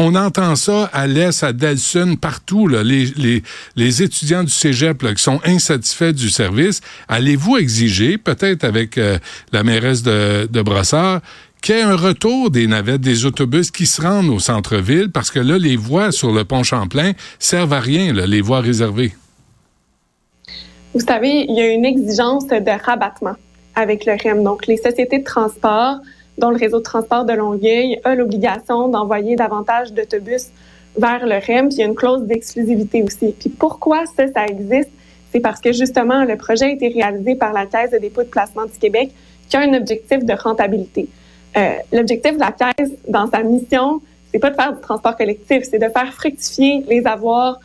On 0.00 0.14
entend 0.14 0.54
ça 0.54 0.88
à 0.92 1.08
l'Est, 1.08 1.42
à 1.42 1.52
Delsun, 1.52 2.14
partout, 2.14 2.68
les, 2.68 4.02
étudiants 4.02 4.44
du 4.44 4.52
cégep 4.52 5.04
qui 5.14 5.20
sont 5.20 5.40
insatisfaits 5.44 6.12
du 6.12 6.30
service. 6.30 6.80
Allez-vous 7.08 7.56
exiger, 7.56 8.16
peut-être 8.16 8.62
avec 8.62 8.96
euh, 8.96 9.18
la 9.52 9.64
mairesse 9.64 10.04
de, 10.04 10.46
de 10.46 10.62
Brossard, 10.62 11.20
qu'il 11.60 11.74
y 11.74 11.78
ait 11.78 11.82
un 11.82 11.96
retour 11.96 12.52
des 12.52 12.68
navettes, 12.68 13.00
des 13.00 13.26
autobus 13.26 13.72
qui 13.72 13.86
se 13.86 14.00
rendent 14.00 14.28
au 14.28 14.38
centre-ville, 14.38 15.10
parce 15.10 15.32
que 15.32 15.40
là, 15.40 15.58
les 15.58 15.74
voies 15.76 16.12
sur 16.12 16.32
le 16.32 16.44
pont 16.44 16.62
Champlain 16.62 17.12
servent 17.40 17.72
à 17.72 17.80
rien, 17.80 18.12
les 18.12 18.40
voies 18.40 18.60
réservées. 18.60 19.12
Vous 20.94 21.00
savez, 21.00 21.44
il 21.48 21.56
y 21.56 21.60
a 21.60 21.72
une 21.72 21.84
exigence 21.84 22.46
de 22.46 22.84
rabattement 22.84 23.34
avec 23.74 24.06
le 24.06 24.12
REM. 24.12 24.44
Donc, 24.44 24.66
les 24.66 24.76
sociétés 24.76 25.18
de 25.18 25.24
transport, 25.24 25.98
dont 26.38 26.50
le 26.50 26.56
réseau 26.56 26.78
de 26.78 26.84
transport 26.84 27.24
de 27.24 27.32
Longueuil, 27.32 28.00
a 28.04 28.14
l'obligation 28.14 28.88
d'envoyer 28.88 29.36
davantage 29.36 29.92
d'autobus 29.92 30.48
vers 30.96 31.26
le 31.26 31.34
REM. 31.34 31.68
Puis, 31.68 31.76
il 31.76 31.80
y 31.80 31.82
a 31.82 31.86
une 31.86 31.94
clause 31.94 32.22
d'exclusivité 32.22 33.02
aussi. 33.02 33.34
Puis, 33.38 33.50
pourquoi 33.50 34.04
ça, 34.06 34.26
ça 34.28 34.46
existe? 34.46 34.90
C'est 35.32 35.40
parce 35.40 35.60
que, 35.60 35.72
justement, 35.72 36.24
le 36.24 36.36
projet 36.36 36.66
a 36.66 36.70
été 36.70 36.88
réalisé 36.88 37.34
par 37.34 37.52
la 37.52 37.66
Caisse 37.66 37.90
de 37.90 37.98
dépôt 37.98 38.22
de 38.22 38.28
placement 38.28 38.64
du 38.64 38.78
Québec, 38.78 39.10
qui 39.48 39.56
a 39.56 39.60
un 39.60 39.74
objectif 39.74 40.24
de 40.24 40.32
rentabilité. 40.32 41.08
Euh, 41.56 41.70
L'objectif 41.92 42.34
de 42.34 42.40
la 42.40 42.52
Caisse, 42.52 42.92
dans 43.08 43.28
sa 43.30 43.42
mission, 43.42 44.00
c'est 44.32 44.38
pas 44.38 44.50
de 44.50 44.56
faire 44.56 44.72
du 44.72 44.80
transport 44.80 45.16
collectif, 45.16 45.64
c'est 45.64 45.78
de 45.78 45.88
faire 45.88 46.12
fructifier 46.12 46.84
les 46.88 47.06
avoirs 47.06 47.58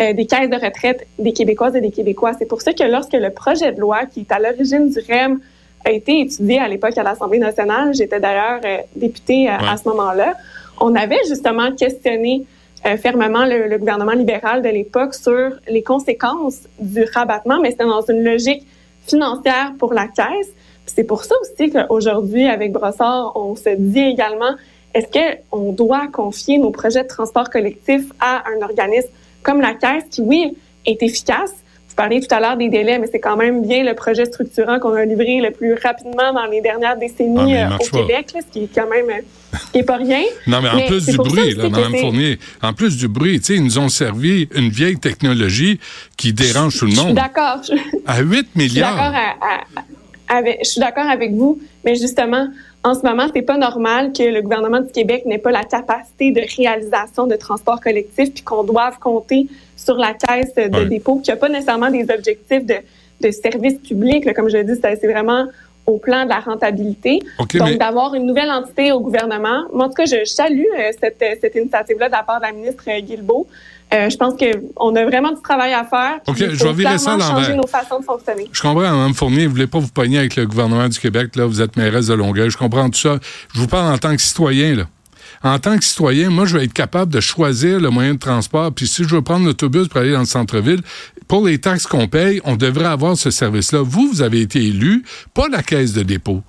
euh, 0.00 0.12
des 0.12 0.26
caisses 0.26 0.48
de 0.48 0.56
retraite 0.56 1.06
des 1.18 1.32
Québécoises 1.32 1.76
et 1.76 1.80
des 1.80 1.90
Québécois. 1.90 2.32
C'est 2.38 2.46
pour 2.46 2.62
ça 2.62 2.72
que 2.72 2.84
lorsque 2.84 3.12
le 3.12 3.30
projet 3.30 3.72
de 3.72 3.80
loi 3.80 4.06
qui 4.06 4.20
est 4.20 4.32
à 4.32 4.38
l'origine 4.38 4.88
du 4.90 4.98
REM 4.98 5.40
a 5.84 5.90
été 5.90 6.20
étudié 6.20 6.58
à 6.58 6.68
l'époque 6.68 6.96
à 6.96 7.02
l'Assemblée 7.02 7.38
nationale, 7.38 7.94
j'étais 7.94 8.20
d'ailleurs 8.20 8.60
euh, 8.64 8.78
députée 8.96 9.48
euh, 9.48 9.52
à 9.52 9.76
ce 9.76 9.88
moment-là, 9.88 10.34
on 10.80 10.94
avait 10.94 11.20
justement 11.28 11.72
questionné 11.72 12.44
euh, 12.86 12.96
fermement 12.96 13.44
le, 13.44 13.66
le 13.68 13.78
gouvernement 13.78 14.12
libéral 14.12 14.62
de 14.62 14.68
l'époque 14.68 15.14
sur 15.14 15.52
les 15.68 15.82
conséquences 15.82 16.60
du 16.78 17.04
rabattement, 17.14 17.60
mais 17.60 17.70
c'était 17.70 17.84
dans 17.84 18.02
une 18.02 18.22
logique 18.24 18.66
financière 19.06 19.72
pour 19.78 19.92
la 19.92 20.06
caisse. 20.06 20.50
C'est 20.86 21.04
pour 21.04 21.24
ça 21.24 21.34
aussi 21.42 21.70
qu'aujourd'hui, 21.70 22.46
avec 22.46 22.72
Brossard, 22.72 23.32
on 23.36 23.54
se 23.54 23.70
dit 23.76 24.00
également, 24.00 24.54
est-ce 24.94 25.06
qu'on 25.50 25.72
doit 25.72 26.08
confier 26.08 26.58
nos 26.58 26.70
projets 26.70 27.02
de 27.02 27.08
transport 27.08 27.48
collectif 27.48 28.02
à 28.18 28.42
un 28.50 28.62
organisme 28.62 29.08
comme 29.42 29.60
la 29.60 29.74
Caisse 29.74 30.04
qui, 30.10 30.20
oui, 30.22 30.56
est 30.86 31.02
efficace. 31.02 31.54
Parlais 32.00 32.20
tout 32.20 32.34
à 32.34 32.40
l'heure 32.40 32.56
des 32.56 32.70
délais, 32.70 32.98
mais 32.98 33.06
c'est 33.12 33.20
quand 33.20 33.36
même 33.36 33.60
bien 33.66 33.84
le 33.84 33.92
projet 33.94 34.24
structurant 34.24 34.78
qu'on 34.80 34.94
a 34.94 35.04
livré 35.04 35.40
le 35.42 35.50
plus 35.50 35.74
rapidement 35.74 36.32
dans 36.32 36.46
les 36.46 36.62
dernières 36.62 36.96
décennies 36.96 37.56
Ah, 37.56 37.72
euh, 37.72 37.76
au 37.76 37.90
pas. 37.90 37.98
Québec, 37.98 38.26
là, 38.34 38.40
ce 38.46 38.50
qui 38.52 38.64
est 38.64 38.70
quand 38.74 38.88
même 38.88 39.04
euh, 39.10 39.58
ce 39.66 39.70
qui 39.72 39.78
est 39.80 39.82
pas 39.82 39.96
rien. 39.96 40.22
Non, 40.46 40.62
mais 40.62 40.70
en 40.70 40.76
Mais 40.76 40.86
plus 40.86 41.04
du 41.04 41.16
bruit, 41.18 41.54
là, 41.54 41.68
Mme 41.68 41.94
Fournier, 41.96 42.38
en 42.62 42.72
plus 42.72 42.96
du 42.96 43.06
bruit, 43.06 43.38
tu 43.40 43.46
sais, 43.46 43.54
ils 43.56 43.64
nous 43.64 43.78
ont 43.78 43.90
servi 43.90 44.48
une 44.54 44.70
vieille 44.70 44.96
technologie 44.98 45.78
qui 46.16 46.32
dérange 46.32 46.78
tout 46.78 46.86
le 46.86 46.92
Je 46.92 46.96
suis 46.96 47.06
monde. 47.06 47.16
d'accord. 47.16 47.60
Je- 47.68 47.74
À 48.06 48.20
8 48.20 48.48
suis 48.56 48.80
d'accord 48.80 48.96
milliards. 48.96 49.14
à- 49.14 49.34
à- 50.32 50.38
avec, 50.38 50.60
je 50.64 50.68
suis 50.70 50.80
d'accord 50.80 51.06
avec 51.06 51.32
vous, 51.34 51.60
mais 51.84 51.96
justement, 51.96 52.48
en 52.82 52.94
ce 52.94 53.02
moment, 53.02 53.26
c'est 53.34 53.42
pas 53.42 53.58
normal 53.58 54.12
que 54.12 54.22
le 54.22 54.40
gouvernement 54.40 54.80
du 54.80 54.90
Québec 54.90 55.26
n'ait 55.26 55.38
pas 55.38 55.50
la 55.50 55.64
capacité 55.64 56.32
de 56.32 56.40
réalisation 56.56 57.26
de 57.26 57.36
transport 57.36 57.80
collectif, 57.80 58.32
puis 58.32 58.42
qu'on 58.42 58.64
doive 58.64 58.98
compter 58.98 59.46
sur 59.76 59.96
la 59.96 60.14
caisse 60.14 60.54
de 60.54 60.74
Ouais. 60.74 60.86
dépôt, 60.86 61.16
qui 61.16 61.30
a 61.30 61.36
pas 61.36 61.48
nécessairement 61.48 61.90
des 61.90 62.06
objectifs 62.10 62.64
de, 62.64 62.76
de 63.20 63.30
service 63.30 63.78
public. 63.78 64.24
là. 64.24 64.32
comme 64.32 64.48
je 64.48 64.56
l'ai 64.56 64.64
dit, 64.64 64.80
c'est 64.82 65.06
vraiment 65.06 65.46
au 65.86 65.98
plan 65.98 66.24
de 66.24 66.28
la 66.30 66.40
rentabilité. 66.40 67.18
Donc, 67.38 67.54
mais 67.54 67.76
d'avoir 67.76 68.14
une 68.14 68.24
nouvelle 68.26 68.50
entité 68.50 68.92
au 68.92 69.00
gouvernement. 69.00 69.64
Moi, 69.72 69.86
en 69.86 69.88
tout 69.88 69.94
cas, 69.94 70.04
je 70.04 70.24
salue 70.24 70.64
euh, 70.78 70.90
cette, 71.00 71.20
euh, 71.22 71.34
cette 71.40 71.54
initiative-là 71.56 72.06
de 72.06 72.12
la 72.12 72.22
part 72.22 72.38
de 72.40 72.46
la 72.46 72.52
ministre 72.52 72.84
euh, 72.88 73.00
Guilbeault. 73.00 73.46
Euh, 73.92 74.08
je 74.08 74.16
pense 74.16 74.34
qu'on 74.34 74.94
a 74.94 75.04
vraiment 75.04 75.32
du 75.32 75.42
travail 75.42 75.72
à 75.72 75.84
faire. 75.84 76.20
OK, 76.26 76.36
il 76.38 76.54
je 76.54 76.64
vais 76.64 76.72
virer 76.72 76.98
ça 76.98 77.18
changer 77.18 77.54
nos 77.54 77.66
façons 77.66 77.98
de 77.98 78.04
fonctionner. 78.04 78.48
je 78.52 78.62
comprends, 78.62 78.82
Mme 78.82 79.14
Fournier, 79.14 79.46
vous 79.46 79.52
voulez 79.52 79.66
pas 79.66 79.78
vous 79.78 79.88
pogner 79.88 80.18
avec 80.18 80.36
le 80.36 80.46
gouvernement 80.46 80.88
du 80.88 80.98
Québec, 80.98 81.34
là, 81.36 81.46
vous 81.46 81.60
êtes 81.60 81.76
mairesse 81.76 82.06
de 82.06 82.14
Longueuil, 82.14 82.50
je 82.50 82.56
comprends 82.56 82.88
tout 82.88 82.98
ça. 82.98 83.18
Je 83.54 83.60
vous 83.60 83.66
parle 83.66 83.92
en 83.92 83.98
tant 83.98 84.14
que 84.14 84.22
citoyen, 84.22 84.76
là. 84.76 84.84
En 85.42 85.58
tant 85.58 85.78
que 85.78 85.84
citoyen, 85.84 86.28
moi, 86.28 86.44
je 86.44 86.58
vais 86.58 86.64
être 86.64 86.72
capable 86.72 87.12
de 87.12 87.20
choisir 87.20 87.80
le 87.80 87.88
moyen 87.88 88.14
de 88.14 88.18
transport. 88.18 88.72
Puis 88.72 88.86
si 88.86 89.04
je 89.04 89.14
veux 89.14 89.22
prendre 89.22 89.46
l'autobus 89.46 89.88
pour 89.88 90.00
aller 90.00 90.12
dans 90.12 90.20
le 90.20 90.26
centre-ville, 90.26 90.82
pour 91.28 91.46
les 91.46 91.58
taxes 91.58 91.86
qu'on 91.86 92.08
paye, 92.08 92.40
on 92.44 92.56
devrait 92.56 92.86
avoir 92.86 93.16
ce 93.16 93.30
service-là. 93.30 93.80
Vous, 93.82 94.10
vous 94.12 94.20
avez 94.20 94.40
été 94.40 94.62
élu, 94.62 95.04
pas 95.32 95.48
la 95.48 95.62
caisse 95.62 95.92
de 95.92 96.02
dépôt. 96.02 96.42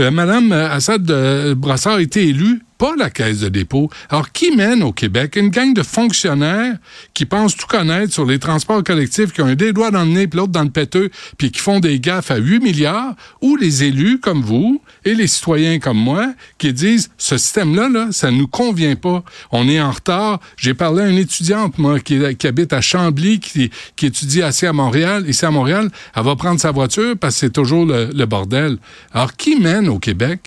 Euh, 0.00 0.10
Madame 0.10 0.52
euh, 0.52 0.70
Assad 0.70 1.10
euh, 1.10 1.54
Brassard 1.54 1.96
a 1.96 2.00
été 2.00 2.28
élue, 2.28 2.62
pas 2.78 2.94
la 2.96 3.10
caisse 3.10 3.40
de 3.40 3.48
dépôt. 3.48 3.90
Alors, 4.08 4.32
qui 4.32 4.54
mène 4.56 4.82
au 4.82 4.92
Québec? 4.92 5.36
Une 5.36 5.48
gang 5.48 5.74
de 5.74 5.82
fonctionnaires 5.82 6.76
qui 7.12 7.26
pensent 7.26 7.56
tout 7.56 7.66
connaître 7.66 8.12
sur 8.12 8.24
les 8.24 8.38
transports 8.38 8.84
collectifs, 8.84 9.32
qui 9.32 9.42
ont 9.42 9.46
un 9.46 9.56
des 9.56 9.72
doigts 9.72 9.90
dans 9.90 10.04
le 10.04 10.10
nez 10.10 10.28
puis 10.28 10.38
l'autre 10.38 10.52
dans 10.52 10.62
le 10.62 10.70
péteux, 10.70 11.10
puis 11.36 11.50
qui 11.50 11.60
font 11.60 11.80
des 11.80 11.98
gaffes 11.98 12.30
à 12.30 12.36
8 12.36 12.60
milliards, 12.60 13.14
ou 13.42 13.56
les 13.56 13.84
élus 13.84 14.20
comme 14.20 14.42
vous 14.42 14.80
et 15.04 15.14
les 15.14 15.26
citoyens 15.26 15.78
comme 15.80 15.98
moi 15.98 16.32
qui 16.58 16.72
disent 16.72 17.10
ce 17.18 17.36
système-là, 17.36 17.88
là, 17.88 18.08
ça 18.12 18.30
nous 18.30 18.46
convient 18.46 18.94
pas. 18.94 19.24
On 19.50 19.68
est 19.68 19.80
en 19.80 19.90
retard. 19.90 20.40
J'ai 20.56 20.74
parlé 20.74 21.02
à 21.02 21.08
une 21.08 21.18
étudiante, 21.18 21.78
moi, 21.78 21.98
qui, 21.98 22.22
habite 22.46 22.72
à 22.72 22.80
Chambly, 22.80 23.40
qui, 23.40 23.70
étudie 24.00 24.40
ici 24.40 24.66
à 24.66 24.72
Montréal. 24.72 25.24
Ici 25.28 25.44
à 25.44 25.50
Montréal, 25.50 25.90
elle 26.14 26.22
va 26.22 26.36
prendre 26.36 26.60
sa 26.60 26.70
voiture 26.70 27.16
parce 27.18 27.34
que 27.34 27.40
c'est 27.40 27.52
toujours 27.52 27.84
le 27.86 28.24
bordel. 28.24 28.78
Alors, 29.12 29.34
qui 29.34 29.56
mène 29.56 29.88
au 29.88 29.98
Québec? 29.98 30.40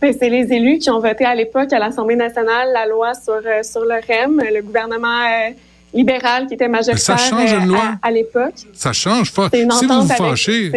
Ben, 0.00 0.14
c'est 0.18 0.28
les 0.28 0.52
élus 0.52 0.78
qui 0.78 0.90
ont 0.90 1.00
voté 1.00 1.24
à 1.24 1.34
l'époque 1.34 1.72
à 1.72 1.78
l'Assemblée 1.78 2.14
nationale 2.16 2.68
la 2.72 2.86
loi 2.86 3.14
sur, 3.14 3.34
euh, 3.34 3.62
sur 3.62 3.80
le 3.80 3.94
REM, 3.94 4.40
le 4.54 4.62
gouvernement 4.62 5.22
euh, 5.24 5.50
libéral 5.92 6.46
qui 6.46 6.54
était 6.54 6.68
majoritaire 6.68 7.18
change 7.18 7.52
une 7.52 7.62
euh, 7.62 7.66
loi. 7.72 7.96
à, 8.02 8.06
à 8.08 8.10
l'époque. 8.12 8.54
Ça 8.74 8.92
change 8.92 9.32
une 9.54 9.70
Si 9.72 9.86
vous 9.86 9.94
vous 9.94 10.00
avec- 10.12 10.16
fâchez, 10.16 10.70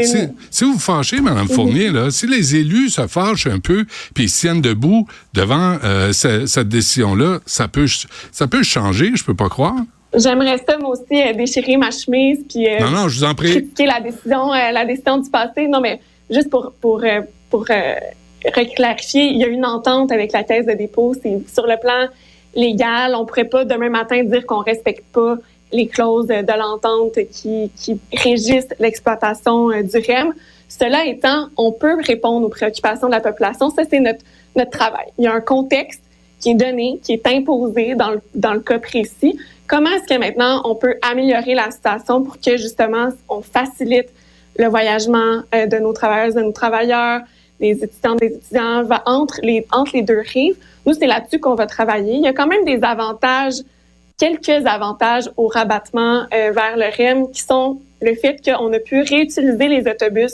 si, 0.49 0.63
vous 0.63 0.73
vous 0.73 0.79
fâchez, 0.79 1.19
Mme 1.21 1.47
Fournier, 1.49 1.89
là, 1.89 2.09
si 2.09 2.25
les 2.25 2.55
élus 2.55 2.89
se 2.89 3.05
fâchent 3.07 3.45
un 3.47 3.59
peu 3.59 3.85
puis 4.15 4.23
ils 4.23 4.29
se 4.29 4.39
tiennent 4.39 4.61
debout 4.61 5.05
devant 5.33 5.77
euh, 5.83 6.11
ce- 6.13 6.45
cette 6.47 6.69
décision-là, 6.69 7.39
ça 7.45 7.67
peut, 7.67 7.85
ça 8.31 8.47
peut 8.47 8.63
changer, 8.63 9.11
je 9.15 9.23
peux 9.23 9.35
pas 9.35 9.49
croire. 9.49 9.75
J'aimerais 10.15 10.57
ça, 10.67 10.77
moi 10.79 10.89
aussi, 10.91 11.21
euh, 11.21 11.33
déchirer 11.33 11.77
ma 11.77 11.91
chemise 11.91 12.39
puis 12.49 12.67
euh, 12.67 12.79
Non, 12.79 12.89
non, 12.89 13.07
je 13.07 13.19
vous 13.19 13.23
en 13.23 13.35
prie. 13.35 13.51
critiquer 13.51 13.85
la 13.85 14.01
décision, 14.01 14.51
euh, 14.53 14.71
la 14.71 14.83
décision 14.83 15.17
du 15.19 15.29
passé. 15.29 15.67
Non, 15.67 15.79
mais 15.79 15.99
juste 16.29 16.49
pour, 16.49 16.73
pour, 16.81 17.01
euh, 17.03 17.21
pour 17.49 17.65
euh, 17.69 17.93
reclarifier, 18.45 19.24
il 19.25 19.38
y 19.38 19.43
a 19.43 19.48
une 19.48 19.65
entente 19.65 20.12
avec 20.12 20.31
la 20.31 20.43
caisse 20.43 20.65
de 20.65 20.74
dépôt. 20.74 21.13
C'est 21.21 21.41
sur 21.48 21.67
le 21.67 21.77
plan 21.79 22.07
légal. 22.55 23.15
On 23.15 23.25
pourrait 23.25 23.45
pas 23.45 23.65
demain 23.65 23.89
matin 23.89 24.24
dire 24.24 24.45
qu'on 24.45 24.60
respecte 24.60 25.05
pas 25.12 25.36
les 25.71 25.88
clauses 25.88 26.27
de 26.27 26.57
l'entente 26.57 27.17
qui, 27.31 27.71
qui 27.77 28.00
régissent 28.13 28.74
l'exploitation 28.79 29.71
euh, 29.71 29.83
du 29.83 29.98
REM. 29.98 30.33
Cela 30.67 31.05
étant, 31.05 31.48
on 31.57 31.71
peut 31.71 31.98
répondre 32.05 32.45
aux 32.45 32.50
préoccupations 32.50 33.07
de 33.07 33.13
la 33.13 33.21
population. 33.21 33.69
Ça, 33.69 33.83
c'est 33.89 34.00
notre, 34.00 34.24
notre 34.55 34.71
travail. 34.71 35.07
Il 35.17 35.25
y 35.25 35.27
a 35.27 35.33
un 35.33 35.41
contexte 35.41 36.01
qui 36.39 36.51
est 36.51 36.55
donné, 36.55 37.00
qui 37.03 37.13
est 37.13 37.27
imposé 37.27 37.95
dans 37.95 38.10
le, 38.10 38.21
dans 38.36 38.53
le 38.53 38.60
cas 38.60 38.79
précis. 38.79 39.38
Comment 39.67 39.89
est-ce 39.91 40.13
que 40.13 40.19
maintenant 40.19 40.62
on 40.65 40.75
peut 40.75 40.95
améliorer 41.01 41.53
la 41.53 41.71
situation 41.71 42.24
pour 42.24 42.39
que 42.41 42.57
justement 42.57 43.10
on 43.29 43.41
facilite 43.41 44.10
le 44.57 44.67
voyagement 44.67 45.43
euh, 45.55 45.65
de 45.65 45.77
nos 45.77 45.93
travailleuses, 45.93 46.36
de 46.36 46.41
nos 46.41 46.51
travailleurs, 46.51 47.21
des 47.62 47.84
étudiants, 47.84 48.15
des 48.15 48.34
étudiants 48.34 48.84
va 48.84 49.03
entre 49.06 49.39
les 49.44 49.65
entre 49.72 49.91
les 49.94 50.01
deux 50.01 50.24
rives. 50.34 50.56
Nous, 50.86 50.94
c'est 50.94 51.08
là-dessus 51.08 51.39
qu'on 51.39 51.56
va 51.56 51.68
travailler. 51.68 52.15
Il 52.15 52.22
y 52.22 52.27
a 52.27 52.34
quand 52.34 52.48
même 52.48 52.65
des 52.65 52.84
avantages, 52.84 53.60
quelques 54.18 54.65
avantages 54.65 55.30
au 55.38 55.48
rabattement 55.48 56.24
euh, 56.34 56.51
vers 56.51 56.75
le 56.75 56.86
REM 56.98 57.32
qui 57.32 57.41
sont 57.41 57.80
le 58.01 58.15
fait 58.15 58.38
qu'on 58.44 58.74
a 58.74 58.80
pu 58.80 59.01
réutiliser 59.01 59.68
les 59.68 59.89
autobus 59.89 60.34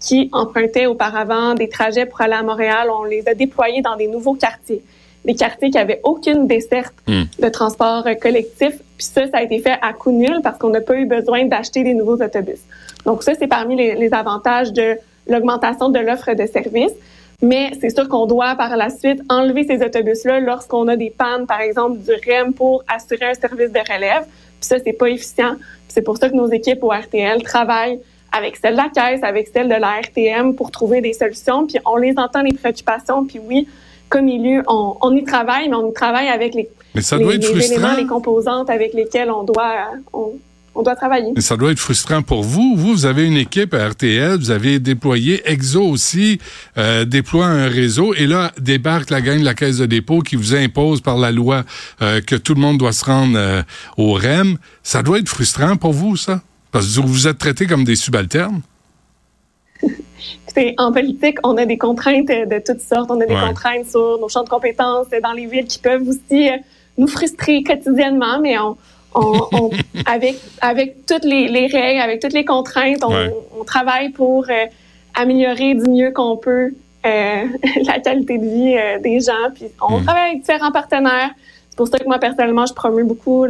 qui 0.00 0.28
empruntaient 0.32 0.86
auparavant 0.86 1.54
des 1.54 1.68
trajets 1.68 2.06
pour 2.06 2.20
aller 2.22 2.34
à 2.34 2.42
Montréal. 2.42 2.88
On 2.90 3.04
les 3.04 3.28
a 3.28 3.34
déployés 3.34 3.82
dans 3.82 3.96
des 3.96 4.08
nouveaux 4.08 4.34
quartiers, 4.34 4.82
des 5.24 5.34
quartiers 5.34 5.70
qui 5.70 5.78
avaient 5.78 6.00
aucune 6.02 6.46
desserte 6.46 6.94
Hmm. 7.06 7.24
de 7.38 7.48
transport 7.50 8.06
euh, 8.06 8.14
collectif. 8.14 8.78
Puis 8.96 9.06
ça, 9.06 9.26
ça 9.28 9.36
a 9.38 9.42
été 9.42 9.58
fait 9.58 9.76
à 9.82 9.92
coût 9.92 10.10
nul 10.12 10.40
parce 10.42 10.56
qu'on 10.56 10.70
n'a 10.70 10.80
pas 10.80 10.96
eu 10.96 11.04
besoin 11.04 11.44
d'acheter 11.44 11.84
des 11.84 11.92
nouveaux 11.92 12.16
autobus. 12.16 12.60
Donc 13.04 13.22
ça, 13.22 13.34
c'est 13.38 13.46
parmi 13.46 13.76
les, 13.76 13.94
les 13.94 14.14
avantages 14.14 14.72
de 14.72 14.96
l'augmentation 15.26 15.88
de 15.88 15.98
l'offre 15.98 16.34
de 16.34 16.46
services. 16.46 16.94
Mais 17.42 17.72
c'est 17.80 17.90
sûr 17.90 18.08
qu'on 18.08 18.26
doit 18.26 18.54
par 18.54 18.76
la 18.76 18.90
suite 18.90 19.20
enlever 19.28 19.64
ces 19.64 19.84
autobus-là 19.84 20.40
lorsqu'on 20.40 20.88
a 20.88 20.96
des 20.96 21.10
pannes, 21.10 21.46
par 21.46 21.60
exemple, 21.60 21.98
du 21.98 22.10
REM 22.10 22.54
pour 22.54 22.84
assurer 22.88 23.26
un 23.26 23.34
service 23.34 23.70
de 23.70 23.80
relève. 23.80 24.24
Puis 24.24 24.68
ça, 24.68 24.76
c'est 24.82 24.92
pas 24.92 25.08
efficient. 25.08 25.56
Puis 25.56 25.88
C'est 25.88 26.02
pour 26.02 26.16
ça 26.16 26.30
que 26.30 26.34
nos 26.34 26.50
équipes 26.50 26.82
au 26.82 26.88
RTL 26.88 27.42
travaillent 27.42 28.00
avec 28.32 28.56
celle 28.56 28.72
de 28.72 28.78
la 28.78 28.88
caisse, 28.88 29.22
avec 29.22 29.48
celle 29.48 29.68
de 29.68 29.74
la 29.74 30.00
RTM 30.00 30.54
pour 30.54 30.70
trouver 30.70 31.00
des 31.00 31.12
solutions. 31.12 31.66
Puis 31.66 31.78
on 31.84 31.96
les 31.96 32.14
entend, 32.16 32.42
les 32.42 32.54
préoccupations. 32.54 33.24
Puis 33.26 33.40
oui, 33.46 33.68
comme 34.08 34.28
élu, 34.28 34.62
on, 34.66 34.96
on 35.00 35.14
y 35.14 35.24
travaille, 35.24 35.68
mais 35.68 35.76
on 35.76 35.90
y 35.90 35.92
travaille 35.92 36.28
avec 36.28 36.54
les, 36.54 36.68
Mais 36.94 37.02
ça 37.02 37.16
les, 37.16 37.24
doit 37.24 37.34
être 37.34 37.52
les 37.52 37.72
éléments, 37.72 37.94
les 37.94 38.06
composantes 38.06 38.70
avec 38.70 38.94
lesquelles 38.94 39.30
on 39.30 39.42
doit, 39.42 39.90
on, 40.12 40.32
on 40.74 40.82
doit 40.82 40.96
travailler. 40.96 41.32
Mais 41.34 41.40
ça 41.40 41.56
doit 41.56 41.70
être 41.72 41.78
frustrant 41.78 42.22
pour 42.22 42.42
vous. 42.42 42.74
Vous, 42.76 42.92
vous 42.92 43.06
avez 43.06 43.26
une 43.26 43.36
équipe 43.36 43.74
à 43.74 43.88
RTL, 43.88 44.36
vous 44.38 44.50
avez 44.50 44.78
déployé 44.78 45.42
Exo 45.50 45.82
aussi, 45.82 46.38
euh, 46.78 47.04
déploie 47.04 47.46
un 47.46 47.68
réseau, 47.68 48.14
et 48.14 48.26
là 48.26 48.52
débarque 48.58 49.10
la 49.10 49.20
gang 49.20 49.38
de 49.38 49.44
la 49.44 49.54
Caisse 49.54 49.78
de 49.78 49.86
dépôt 49.86 50.20
qui 50.20 50.36
vous 50.36 50.54
impose 50.54 51.00
par 51.00 51.16
la 51.18 51.30
loi 51.32 51.64
euh, 52.02 52.20
que 52.20 52.36
tout 52.36 52.54
le 52.54 52.60
monde 52.60 52.78
doit 52.78 52.92
se 52.92 53.04
rendre 53.04 53.36
euh, 53.36 53.62
au 53.96 54.12
REM. 54.14 54.58
Ça 54.82 55.02
doit 55.02 55.18
être 55.18 55.28
frustrant 55.28 55.76
pour 55.76 55.92
vous, 55.92 56.16
ça? 56.16 56.42
Parce 56.72 56.86
que 56.96 57.00
vous 57.02 57.28
êtes 57.28 57.38
traités 57.38 57.66
comme 57.66 57.84
des 57.84 57.96
subalternes. 57.96 58.60
Écoutez, 59.82 60.74
en 60.78 60.92
politique, 60.92 61.38
on 61.42 61.56
a 61.56 61.66
des 61.66 61.78
contraintes 61.78 62.26
de 62.28 62.62
toutes 62.64 62.80
sortes. 62.80 63.10
On 63.10 63.20
a 63.20 63.26
des 63.26 63.34
Ouais. 63.34 63.40
contraintes 63.48 63.86
sur 63.90 64.18
nos 64.20 64.28
champs 64.28 64.44
de 64.44 64.48
compétences 64.48 65.06
dans 65.22 65.32
les 65.32 65.46
villes 65.46 65.66
qui 65.66 65.78
peuvent 65.78 66.06
aussi 66.08 66.48
nous 66.96 67.08
frustrer 67.08 67.62
quotidiennement, 67.62 68.40
mais 68.40 68.58
on, 68.58 68.76
on- 69.14 69.46
on- 69.52 69.70
avec, 70.06 70.36
avec 70.60 71.06
toutes 71.06 71.24
les, 71.24 71.48
les 71.48 71.66
règles, 71.66 72.00
avec 72.00 72.20
toutes 72.20 72.32
les 72.32 72.44
contraintes, 72.44 73.02
on, 73.04 73.10
Ouais. 73.14 73.30
on 73.60 73.64
travaille 73.64 74.10
pour 74.10 74.46
euh, 74.50 74.66
améliorer 75.14 75.74
du 75.74 75.88
mieux 75.90 76.10
qu'on 76.12 76.36
peut 76.36 76.72
euh, 77.06 77.44
la 77.86 77.98
qualité 78.00 78.38
de 78.38 78.44
vie 78.46 78.76
euh, 78.76 78.98
des 78.98 79.20
gens. 79.20 79.50
Puis 79.54 79.66
on 79.86 79.98
Mm. 80.00 80.04
travaille 80.04 80.30
avec 80.30 80.40
différents 80.40 80.72
partenaires. 80.72 81.30
C'est 81.70 81.76
pour 81.76 81.88
ça 81.88 81.98
que 81.98 82.04
moi, 82.04 82.18
personnellement, 82.18 82.66
je 82.66 82.72
promeux 82.74 83.04
beaucoup 83.04 83.46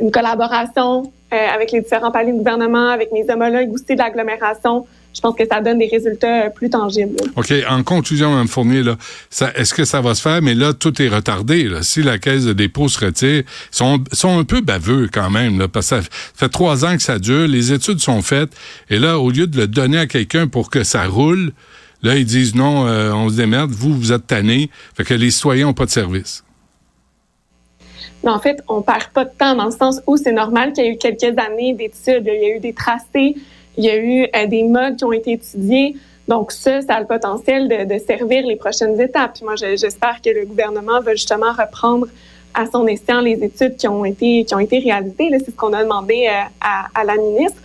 une 0.00 0.10
collaboration 0.10 1.10
euh, 1.32 1.36
avec 1.54 1.72
les 1.72 1.80
différents 1.80 2.10
paliers 2.10 2.32
de 2.32 2.38
gouvernement, 2.38 2.88
avec 2.90 3.12
mes 3.12 3.28
homologues 3.30 3.72
aussi 3.72 3.84
de 3.94 3.98
l'agglomération. 3.98 4.86
Je 5.16 5.22
pense 5.22 5.34
que 5.34 5.44
ça 5.50 5.62
donne 5.62 5.78
des 5.78 5.88
résultats 5.88 6.44
euh, 6.44 6.50
plus 6.50 6.68
tangibles. 6.68 7.16
OK. 7.36 7.50
En 7.70 7.82
conclusion, 7.82 8.32
Mme 8.32 8.48
Fournier, 8.48 8.82
est-ce 9.54 9.72
que 9.72 9.86
ça 9.86 10.02
va 10.02 10.14
se 10.14 10.20
faire? 10.20 10.42
Mais 10.42 10.54
là, 10.54 10.74
tout 10.74 11.00
est 11.00 11.08
retardé. 11.08 11.64
Là. 11.64 11.82
Si 11.82 12.02
la 12.02 12.18
caisse 12.18 12.44
de 12.44 12.52
dépôt 12.52 12.88
se 12.88 13.02
retire, 13.02 13.38
ils 13.38 13.44
sont, 13.70 14.04
sont 14.12 14.38
un 14.38 14.44
peu 14.44 14.60
baveux 14.60 15.08
quand 15.10 15.30
même, 15.30 15.58
là, 15.58 15.68
parce 15.68 15.88
que 15.88 16.02
ça 16.02 16.08
fait 16.34 16.50
trois 16.50 16.84
ans 16.84 16.96
que 16.96 17.02
ça 17.02 17.18
dure, 17.18 17.48
les 17.48 17.72
études 17.72 18.00
sont 18.00 18.20
faites, 18.20 18.50
et 18.90 18.98
là, 18.98 19.18
au 19.18 19.30
lieu 19.30 19.46
de 19.46 19.56
le 19.56 19.66
donner 19.66 19.98
à 19.98 20.06
quelqu'un 20.06 20.48
pour 20.48 20.68
que 20.68 20.84
ça 20.84 21.06
roule, 21.06 21.52
là, 22.02 22.16
ils 22.16 22.26
disent 22.26 22.54
non, 22.54 22.86
euh, 22.86 23.10
on 23.12 23.30
se 23.30 23.36
démerde, 23.36 23.70
vous, 23.70 23.94
vous 23.96 24.12
êtes 24.12 24.26
tannés, 24.26 24.68
fait 24.94 25.04
que 25.04 25.14
les 25.14 25.30
citoyens 25.30 25.66
n'ont 25.66 25.74
pas 25.74 25.86
de 25.86 25.90
service. 25.90 26.44
Mais 28.22 28.30
en 28.30 28.40
fait, 28.40 28.62
on 28.68 28.82
perd 28.82 29.08
pas 29.14 29.24
de 29.24 29.30
temps 29.38 29.54
dans 29.54 29.66
le 29.66 29.70
sens 29.70 30.00
où 30.06 30.16
c'est 30.16 30.32
normal 30.32 30.72
qu'il 30.72 30.84
y 30.84 30.88
ait 30.88 30.92
eu 30.92 30.98
quelques 30.98 31.38
années 31.38 31.74
d'études. 31.74 32.26
Il 32.26 32.42
y 32.42 32.52
a 32.52 32.56
eu 32.56 32.60
des 32.60 32.72
tracés, 32.72 33.36
il 33.76 33.84
y 33.84 33.90
a 33.90 33.96
eu 33.96 34.26
euh, 34.34 34.46
des 34.46 34.62
modes 34.62 34.96
qui 34.96 35.04
ont 35.04 35.12
été 35.12 35.32
étudiés. 35.32 35.96
Donc 36.28 36.50
ça, 36.52 36.80
ça 36.82 36.94
a 36.94 37.00
le 37.00 37.06
potentiel 37.06 37.68
de, 37.68 37.84
de 37.94 37.98
servir 38.00 38.44
les 38.46 38.56
prochaines 38.56 39.00
étapes. 39.00 39.34
Puis 39.34 39.44
moi, 39.44 39.54
je- 39.56 39.76
j'espère 39.76 40.20
que 40.22 40.30
le 40.30 40.44
gouvernement 40.44 41.00
va 41.00 41.12
justement 41.14 41.52
reprendre 41.52 42.06
à 42.54 42.66
son 42.66 42.86
escient 42.86 43.20
les 43.20 43.44
études 43.44 43.76
qui 43.76 43.86
ont 43.86 44.04
été 44.04 44.44
qui 44.44 44.54
ont 44.54 44.58
été 44.58 44.78
réalisées. 44.78 45.28
C'est 45.38 45.50
ce 45.52 45.56
qu'on 45.56 45.72
a 45.72 45.82
demandé 45.84 46.26
euh, 46.28 46.48
à, 46.60 46.86
à, 46.94 47.04
la 47.04 47.16
ministre. 47.16 47.60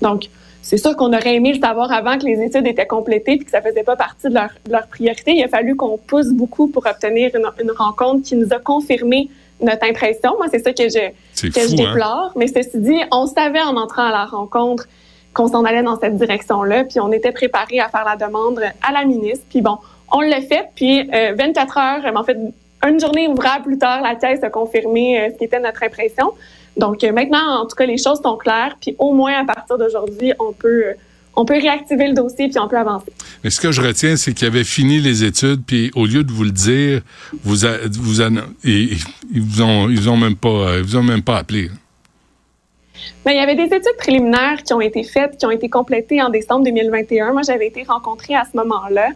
Donc, 0.00 0.28
c'est 0.62 0.78
sûr 0.78 0.96
qu'on 0.96 1.12
aurait 1.12 1.34
aimé 1.34 1.52
le 1.52 1.60
savoir 1.60 1.92
avant 1.92 2.16
que 2.18 2.24
les 2.24 2.40
études 2.44 2.66
étaient 2.66 2.86
complétées 2.86 3.32
et 3.32 3.38
que 3.38 3.50
ça 3.50 3.60
faisait 3.60 3.82
pas 3.82 3.96
partie 3.96 4.28
de 4.28 4.34
leur, 4.34 4.50
de 4.66 4.72
leur 4.72 4.86
priorité. 4.88 5.32
Il 5.32 5.44
a 5.44 5.48
fallu 5.48 5.76
qu'on 5.76 5.98
pousse 5.98 6.30
beaucoup 6.32 6.68
pour 6.68 6.86
obtenir 6.86 7.30
une, 7.34 7.46
une, 7.62 7.70
rencontre 7.70 8.22
qui 8.26 8.34
nous 8.36 8.48
a 8.52 8.58
confirmé 8.58 9.28
notre 9.60 9.84
impression. 9.84 10.36
Moi, 10.36 10.46
c'est 10.50 10.58
ça 10.60 10.72
que 10.72 10.88
je, 10.88 11.10
que 11.48 11.60
je 11.60 11.72
hein? 11.72 11.76
déplore. 11.76 12.32
Mais 12.36 12.46
ceci 12.46 12.78
dit, 12.78 13.00
on 13.12 13.26
savait 13.26 13.62
en 13.62 13.76
entrant 13.76 14.06
à 14.06 14.10
la 14.10 14.24
rencontre 14.24 14.86
qu'on 15.36 15.48
s'en 15.48 15.64
allait 15.64 15.82
dans 15.82 16.00
cette 16.00 16.16
direction-là, 16.16 16.84
puis 16.84 16.98
on 16.98 17.12
était 17.12 17.30
préparé 17.30 17.78
à 17.78 17.90
faire 17.90 18.06
la 18.06 18.16
demande 18.16 18.58
à 18.82 18.90
la 18.90 19.04
ministre. 19.04 19.44
Puis 19.50 19.60
bon, 19.60 19.76
on 20.10 20.22
l'a 20.22 20.40
fait, 20.40 20.64
puis 20.74 21.10
euh, 21.12 21.34
24 21.36 21.76
heures, 21.76 22.16
en 22.16 22.24
fait, 22.24 22.38
une 22.88 22.98
journée 22.98 23.28
ouvrable 23.28 23.64
plus 23.64 23.78
tard, 23.78 24.00
la 24.02 24.14
caisse 24.14 24.42
a 24.42 24.48
confirmé 24.48 25.20
euh, 25.20 25.28
ce 25.32 25.38
qui 25.38 25.44
était 25.44 25.60
notre 25.60 25.82
impression. 25.82 26.32
Donc 26.78 27.04
euh, 27.04 27.12
maintenant, 27.12 27.60
en 27.60 27.66
tout 27.66 27.76
cas, 27.76 27.84
les 27.84 27.98
choses 27.98 28.20
sont 28.22 28.36
claires, 28.36 28.76
puis 28.80 28.96
au 28.98 29.12
moins 29.12 29.42
à 29.42 29.44
partir 29.44 29.76
d'aujourd'hui, 29.76 30.32
on 30.38 30.52
peut 30.52 30.86
euh, 30.86 30.92
on 31.38 31.44
peut 31.44 31.58
réactiver 31.60 32.08
le 32.08 32.14
dossier 32.14 32.48
puis 32.48 32.58
on 32.58 32.66
peut 32.66 32.78
avancer. 32.78 33.12
Mais 33.44 33.50
ce 33.50 33.60
que 33.60 33.70
je 33.70 33.82
retiens, 33.82 34.16
c'est 34.16 34.32
qu'ils 34.32 34.46
avaient 34.46 34.64
fini 34.64 35.00
les 35.00 35.22
études 35.22 35.62
puis 35.66 35.90
au 35.94 36.06
lieu 36.06 36.24
de 36.24 36.32
vous 36.32 36.44
le 36.44 36.50
dire, 36.50 37.02
vous 37.44 37.56
vous 37.90 38.22
ils, 38.64 38.96
vous 39.34 39.60
ont 39.60 39.90
ils 39.90 40.08
ont 40.08 40.16
même 40.16 40.36
pas 40.36 40.78
ils 40.78 40.82
vous 40.82 40.96
ont 40.96 41.02
même 41.02 41.22
pas 41.22 41.36
appelé. 41.36 41.68
Mais 43.24 43.34
il 43.34 43.36
y 43.38 43.40
avait 43.40 43.54
des 43.54 43.74
études 43.74 43.96
préliminaires 43.98 44.62
qui 44.62 44.72
ont 44.72 44.80
été 44.80 45.02
faites, 45.02 45.36
qui 45.36 45.46
ont 45.46 45.50
été 45.50 45.68
complétées 45.68 46.22
en 46.22 46.28
décembre 46.28 46.64
2021. 46.64 47.32
Moi, 47.32 47.42
j'avais 47.42 47.66
été 47.66 47.82
rencontrée 47.82 48.34
à 48.34 48.44
ce 48.50 48.56
moment-là, 48.56 49.08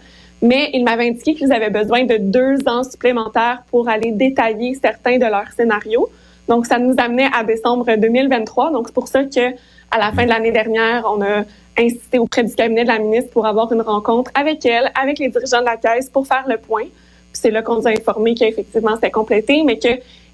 mais 0.43 0.71
ils 0.73 0.85
m'avaient 0.85 1.09
indiqué 1.09 1.35
qu'ils 1.35 1.53
avaient 1.53 1.71
besoin 1.71 2.05
de 2.05 2.17
deux 2.17 2.57
ans 2.67 2.83
supplémentaires 2.85 3.63
pour 3.71 3.89
aller 3.89 4.13
détailler 4.13 4.75
certains 4.75 5.19
de 5.19 5.27
leurs 5.27 5.53
scénarios. 5.57 6.09
Donc, 6.49 6.67
ça 6.67 6.79
nous 6.79 6.95
amenait 6.99 7.29
à 7.33 7.45
décembre 7.45 7.87
2023. 7.97 8.73
Donc, 8.73 8.89
c'est 8.89 8.95
pour 8.95 9.09
ça 9.09 9.25
que 9.25 9.55
à 9.91 9.99
la 9.99 10.13
fin 10.13 10.25
de 10.25 10.29
l'année 10.29 10.53
dernière, 10.53 11.05
on 11.07 11.21
a 11.21 11.43
insisté 11.79 12.19
auprès 12.19 12.45
du 12.45 12.55
cabinet 12.55 12.83
de 12.83 12.89
la 12.89 12.99
ministre 12.99 13.31
pour 13.31 13.47
avoir 13.47 13.73
une 13.73 13.83
rencontre 13.83 14.31
avec 14.35 14.65
elle, 14.65 14.91
avec 15.01 15.19
les 15.19 15.29
dirigeants 15.29 15.61
de 15.61 15.67
la 15.67 15.77
caisse 15.77 16.09
pour 16.09 16.27
faire 16.27 16.45
le 16.47 16.59
point. 16.59 16.85
Puis 16.85 17.41
c'est 17.43 17.51
là 17.51 17.63
qu'on 17.63 17.77
nous 17.77 17.87
a 17.87 17.91
informé 17.91 18.35
qu'effectivement 18.35 18.95
c'était 18.95 19.11
complété, 19.11 19.63
mais 19.65 19.79
que 19.79 19.89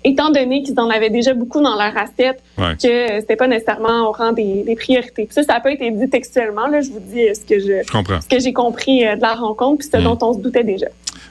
étant 0.04 0.30
donné 0.30 0.62
qu'ils 0.62 0.78
en 0.78 0.88
avaient 0.88 1.10
déjà 1.10 1.34
beaucoup 1.34 1.60
dans 1.60 1.74
leur 1.76 1.96
assiette, 1.96 2.42
que 2.56 3.20
c'était 3.20 3.36
pas 3.36 3.48
nécessairement 3.48 4.08
au 4.08 4.12
rang 4.12 4.32
des, 4.32 4.76
priorités. 4.76 5.24
Puis 5.24 5.34
ça, 5.34 5.42
ça 5.42 5.54
n'a 5.54 5.60
pas 5.60 5.72
été 5.72 5.90
dit 5.90 6.08
textuellement. 6.08 6.66
Là, 6.66 6.80
je 6.80 6.90
vous 6.90 7.00
dis 7.00 7.34
ce 7.34 7.40
que 7.40 7.58
je, 7.58 7.82
ce 8.20 8.28
que 8.28 8.38
j'ai 8.38 8.52
compris 8.52 9.06
euh, 9.06 9.16
de 9.16 9.22
la 9.22 9.34
rencontre, 9.34 9.78
puis 9.78 9.88
ce 9.90 9.96
mm. 9.96 10.04
dont 10.04 10.18
on 10.22 10.34
se 10.34 10.38
doutait 10.38 10.64
déjà. 10.64 10.86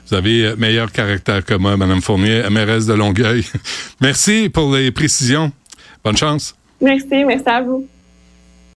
Vous 0.08 0.14
avez 0.14 0.44
euh, 0.44 0.56
meilleur 0.56 0.90
caractère 0.92 1.44
que 1.44 1.54
moi, 1.54 1.76
Mme 1.76 2.00
Fournier, 2.00 2.42
mairesse 2.50 2.86
de 2.86 2.94
Longueuil. 2.94 3.44
merci 4.00 4.48
pour 4.48 4.74
les 4.74 4.90
précisions. 4.90 5.52
Bonne 6.04 6.16
chance. 6.16 6.54
Merci, 6.80 7.24
merci 7.24 7.48
à 7.48 7.62
vous. 7.62 7.86